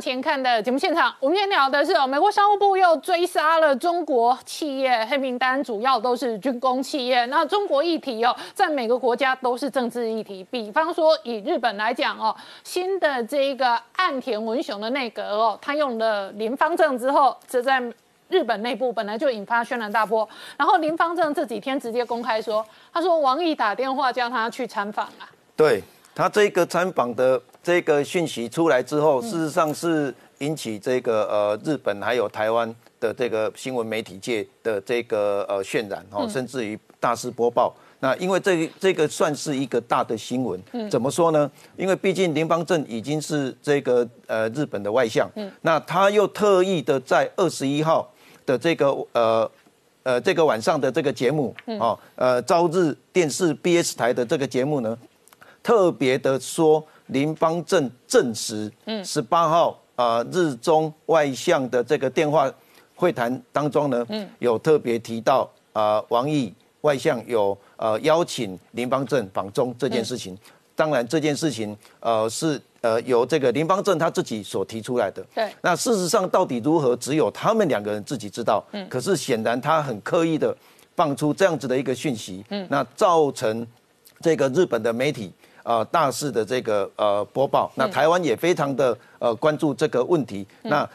[0.00, 7.26] 前看的节目现场，我们今天聊的是哦美国商务部又追杀了中国企业黑名单，主要都是军工企业。
[7.26, 10.42] 那中国议题哦，在每个国家都是政治议题。
[10.50, 12.34] 比方说以日本来讲哦，
[12.64, 17.82] 新的这一个岸田文雄的内阁哦，他用了林方正之后，这在
[18.28, 20.26] 日本内部本来就引发轩然大波。
[20.56, 25.28] 然后林方正这几天直接公开说，他说王毅打电话叫他去参访啊。
[25.54, 25.82] 对
[26.14, 27.40] 他这个参访的。
[27.62, 37.74] 这个讯息出来之后，事实上是引起这个呃日本还有台湾的这个新闻媒体界的这个呃渲染哦，甚至于大肆播报。
[38.02, 40.58] 那因为这这个算是一个大的新闻，
[40.90, 41.50] 怎么说呢？
[41.76, 45.28] 因为毕竟林邦正已经是这个呃日本的外相，
[45.60, 48.10] 那他又特意的在二十一号
[48.46, 49.50] 的这个呃
[50.02, 54.96] 呃这个晚上的这个节目哦，呃朝日电视 BS 台的这个节目呢，
[55.62, 56.82] 特别的说。
[57.12, 62.50] 林方正证实，嗯，十八号啊，日中外相的这个电话
[62.94, 66.52] 会谈当中呢，嗯，有特别提到啊，王毅
[66.82, 70.36] 外相有呃邀请林方正访中这件事情。
[70.74, 75.22] 当然，这件事情呃是呃由这个林方正他自己所提出来的。
[75.34, 75.50] 对。
[75.60, 78.64] 那事实上到底如何，只有他们两个人自己知道。
[78.72, 78.88] 嗯。
[78.88, 80.56] 可是显然他很刻意的
[80.96, 83.66] 放出这样子的一个讯息，嗯，那造成
[84.22, 85.30] 这个日本的媒体。
[85.62, 90.46] 呃，大事的这个呃播报，那台湾也非常的呃关注这个问题。
[90.62, 90.88] 那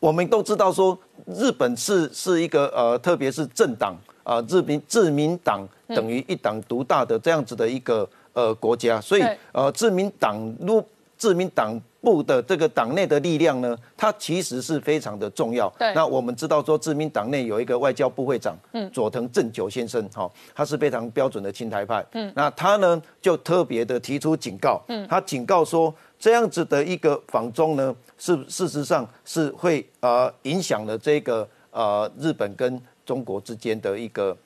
[0.00, 10.84] 我们都知道说，日本是是一个呃，特别是政党啊，自民自民党等于一党独大的这样子的一个呃国家，所以呃，自民党如
[11.16, 11.80] 自民党。
[12.06, 15.68] 部的这个党内的力量呢，它其实是非常的重要。
[15.76, 34.36] 对，那我们知道说，自民党内有一个外交部会长，嗯，佐藤正久先生，哈，他是非常标准的亲台派，嗯，那他呢就特别的提出警告，嗯，他警告说，这样子的一个访中呢，是事实上是会呃影响了这个呃日本跟中国之间的一个。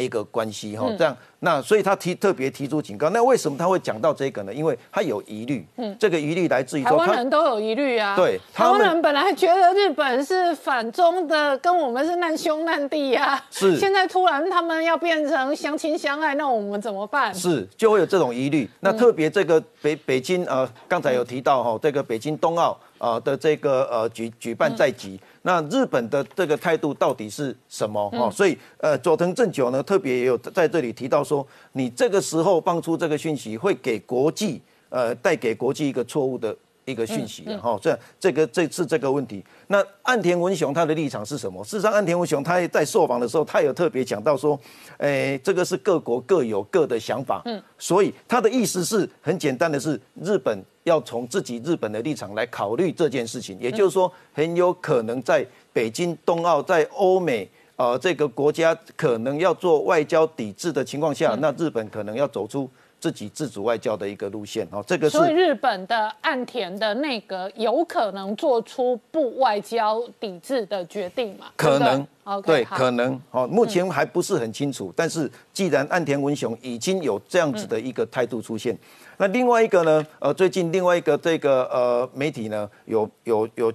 [0.00, 4.52] 一个关系哈，这样那所以他提特别提出警告，那为什么他会讲到这个呢？
[4.52, 17.34] 因为他有疑虑，嗯，这个疑虑来自于台湾人都有疑虑啊，对，台湾人本来觉得日本是反中的，跟我们是难兄难弟呀，是，现在突然他们要变成相亲相爱，那我们怎么办？
[17.34, 18.68] 是，就会有这种疑虑。
[18.80, 25.18] 那特别这个北北京呃，刚才有提到哈，这个北京冬奥啊的这个呃举举办在即。
[25.42, 28.10] 那日本的这个态度到底是什么？
[28.10, 34.60] 哈，所以呃，佐藤正久呢特别也有在这里提到说，你这个时候放出这个讯息，会给国际
[34.90, 37.78] 呃带给国际一个错误的一个讯息的哈。
[37.80, 41.64] 这这个这次这个问题，那岸田文雄他的立场是什么？
[41.64, 44.60] 事实上，岸田文雄他在受访的时候，他有特别讲到说，
[44.98, 50.62] 诶，这个是各国各有各的想法，嗯，所以他的意思是很简单的是日本。
[50.84, 62.68] 要从自己日本的立场来考虑这件事情，也就是说，很有可能在北京冬奥，在欧美呃这个国家可能要做外交抵制的情况下，那日本可能要走出
[62.98, 64.82] 自己自主外交的一个路线哦。
[64.86, 71.46] 这个是所以日本的岸田的内阁有可能做出不外交抵制的决定嘛？
[71.56, 72.06] 可能，
[72.42, 73.46] 对，可能哦。
[73.46, 78.74] 目前还不是很清楚，但是既然岸田文雄已经有这样子的一个态度出现。
[79.20, 80.06] 那另外一个呢？
[80.18, 83.70] 呃，最近另外一个这个呃媒体呢，有有有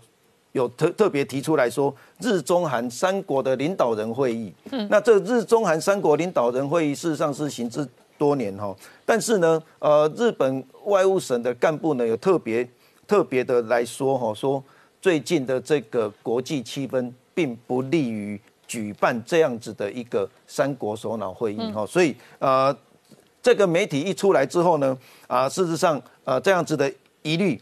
[0.54, 4.52] 有特特别提出来说，日中韩三国的领导人会议。
[4.72, 7.88] 嗯，那这日中韩三国领导人会议事实上是行之
[8.18, 8.76] 多年哈，
[9.06, 12.68] 但是呢，呃，日本外务省的干部呢有特别
[13.06, 14.64] 特别的来说哈，说
[15.00, 22.76] 最近的这个国际气氛并不利于举办这样子的一个三国首脑会议哈，所以呃，
[23.46, 26.92] 这个媒体一出来之后呢，啊，事实上啊这样子的
[27.22, 27.62] 疑虑。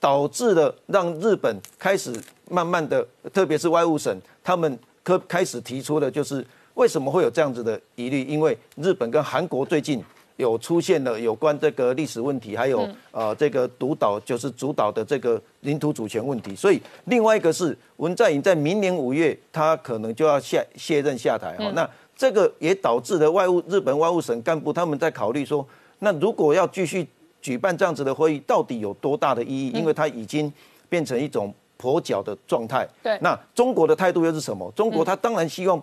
[0.00, 2.12] 导致了让日本开始
[2.50, 8.22] 慢慢的，特别是外务省，他们可开始提出的，就是为什么会有这样子的疑虑？
[8.24, 10.04] 因为日本跟韩国最近
[10.36, 16.54] 有出现了有关这个历史问题，还有呃这个独岛就是主导的这个领土主权问题。
[16.54, 21.70] 所以另外一个是文在寅在明年五月，他可能就要下卸任下台哈。
[21.74, 25.66] 那这个也导致了外务日本外务省干部他们在考虑说，
[25.98, 27.06] 那如果要继续。
[27.44, 29.70] 举办这样子的会议到底有多大的意义？
[29.72, 30.50] 因为它已经
[30.88, 32.88] 变成一种跛脚的状态。
[33.02, 34.72] 对，那中国的态度又是什么？
[34.74, 35.78] 中国他当然希望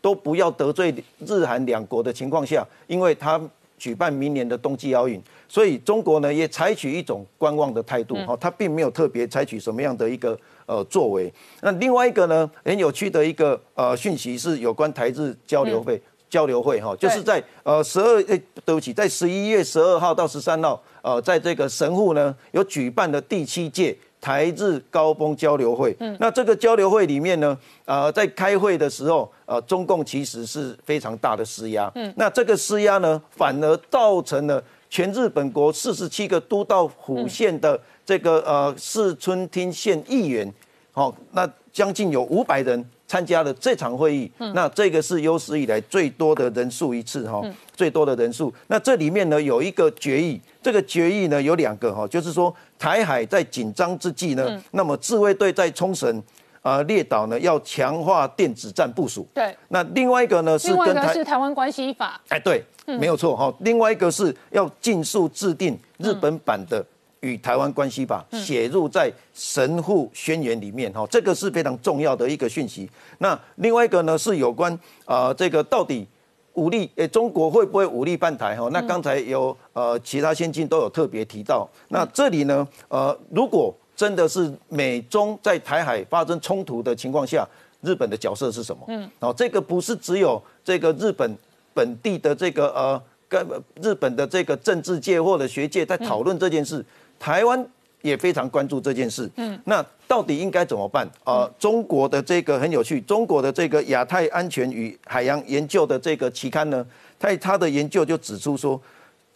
[0.00, 0.92] 都不要得罪
[1.24, 3.40] 日韩两国的情况下，因为他
[3.78, 8.16] 举办明年的冬季奥运，所以中国呢也采取一种观望的态度。
[8.26, 10.36] 哈，他并没有特别采取什么样的一个
[10.68, 11.32] 呃作为。
[11.62, 16.00] 那另外一个呢，很有趣的一个呃讯息是有关台日交流会。
[16.30, 25.96] 交流会哈，就是在呃十二诶，对不起，在十一月十二号到十三号，呃，在这个神户呢，有举办的第七届台日高峰交流会。
[26.00, 27.56] 嗯，那这个交流会里面呢，
[27.86, 31.90] 呃，在开会的时候，呃，中共其实是非常大的施压。
[31.94, 40.52] 嗯，那这个施压呢，反而造成了全日本国四十七个都道府县的这个呃市村町县议员，
[40.92, 42.84] 好，那将近有五百人。
[43.10, 47.42] 参加了这场会议，那这个是有史以来最多的人数一次哈，
[47.74, 48.52] 最多的人数。
[48.66, 56.22] 那这里面呢有一个决议，这个决议呢有两个哈，就是说台海在紧张之际呢，那么自卫队在冲绳
[56.68, 59.26] 啊列岛呢要强化电子战部署。
[59.32, 59.56] 对。
[59.68, 62.20] 那另外一个呢是跟台是台湾关系法。
[62.28, 63.52] 哎，对，没有错哈。
[63.60, 66.84] 另外一个是要尽速制定日本版的。
[67.20, 72.88] 与台湾关系法写入在神户宣言里面哈，这个是非常重要的一个讯息。
[73.18, 74.72] 那另外一个呢是有关
[75.04, 76.06] 啊这个到底
[76.52, 78.68] 武力诶中国会不会武力办台哈？
[78.70, 81.68] 那刚才有呃其他先进都有特别提到。
[81.88, 87.44] 那这里呢呃如果真的是美中在台海发生冲突的情况下，
[87.82, 88.84] 日本的角色是什么？
[88.86, 91.36] 嗯，哦这个不是只有这个日本
[91.74, 93.44] 本地的这个呃跟
[93.82, 96.84] 日本的这个政治界或者学界在讨论这件事。
[97.18, 97.66] 台湾
[98.02, 101.50] 也非常关注这件事，嗯，那到底应该怎么办啊？
[101.58, 106.86] 中国的这个很有趣，中国的这个亚太安全与海洋研究的这个期刊呢，
[107.18, 108.80] 在他的研究就指出说，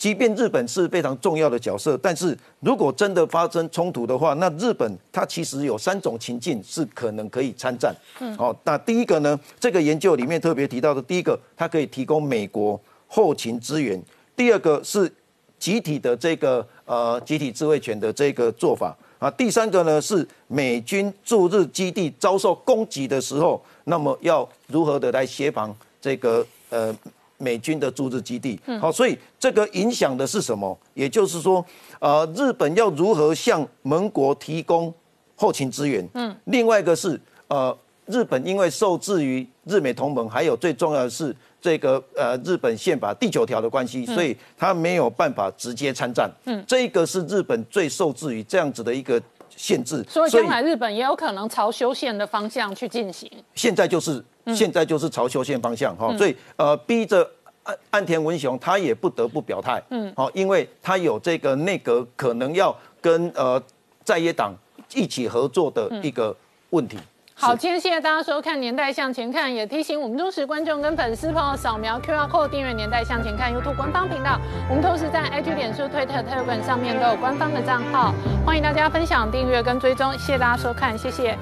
[0.02, 14.02] 即便日本是非常重要的角色，但是如果真的发生冲突的话，那日本它其实有三种情境是可能可以参战，嗯，好，那第一个呢，这个研究里面特别提到的，第一个它可以提供美国后勤支援，
[14.34, 15.08] 第二个是。
[15.62, 26.92] 集体的这个呃集体自卫权的这个做法啊，第三个呢是美军驻日基地遭受攻击的时候，那么要如何的来协防这个呃
[27.42, 28.58] 美军的驻日基地？
[28.80, 30.78] 好，所以这个影响的是什么？
[30.94, 31.64] 也就是说，
[31.98, 34.92] 呃，日本要如何向盟国提供
[35.34, 36.06] 后勤资源？
[36.14, 37.76] 嗯，另外一个是呃，
[38.06, 41.34] 日本因为受制于日美同盟，还有最重要的是。
[41.62, 46.28] 这个呃，日本宪法第九条的关系，所以他没有办法直接参战。
[46.44, 50.04] 嗯，这个是日本最受制于这样子的一个限制。
[50.08, 53.30] 所以将来日本也有可能朝修宪的方向去进行。
[53.54, 57.28] 现在就是，现在就是朝修宪方向哈，所以呃，逼着
[57.64, 59.82] 岸岸田文雄他也不得不表态。
[59.90, 63.62] 嗯，好，因为他有这个内阁可能要跟呃
[64.04, 64.52] 在野党
[64.94, 66.36] 一起合作的一个
[66.70, 66.98] 问题。
[67.34, 74.38] 好，今天谢谢大家收看《年代向前看》，也提醒我们忠实观众跟粉丝朋友扫描 QR Code 订阅《年代向前看》YouTube 官方频道。
[74.68, 78.14] 我们同时在 IG、脸书、推特、Telegram 上面都有官方的账号，
[78.46, 80.12] 欢迎大家分享、订阅跟追踪。
[80.12, 81.36] 谢谢大家收看，谢谢。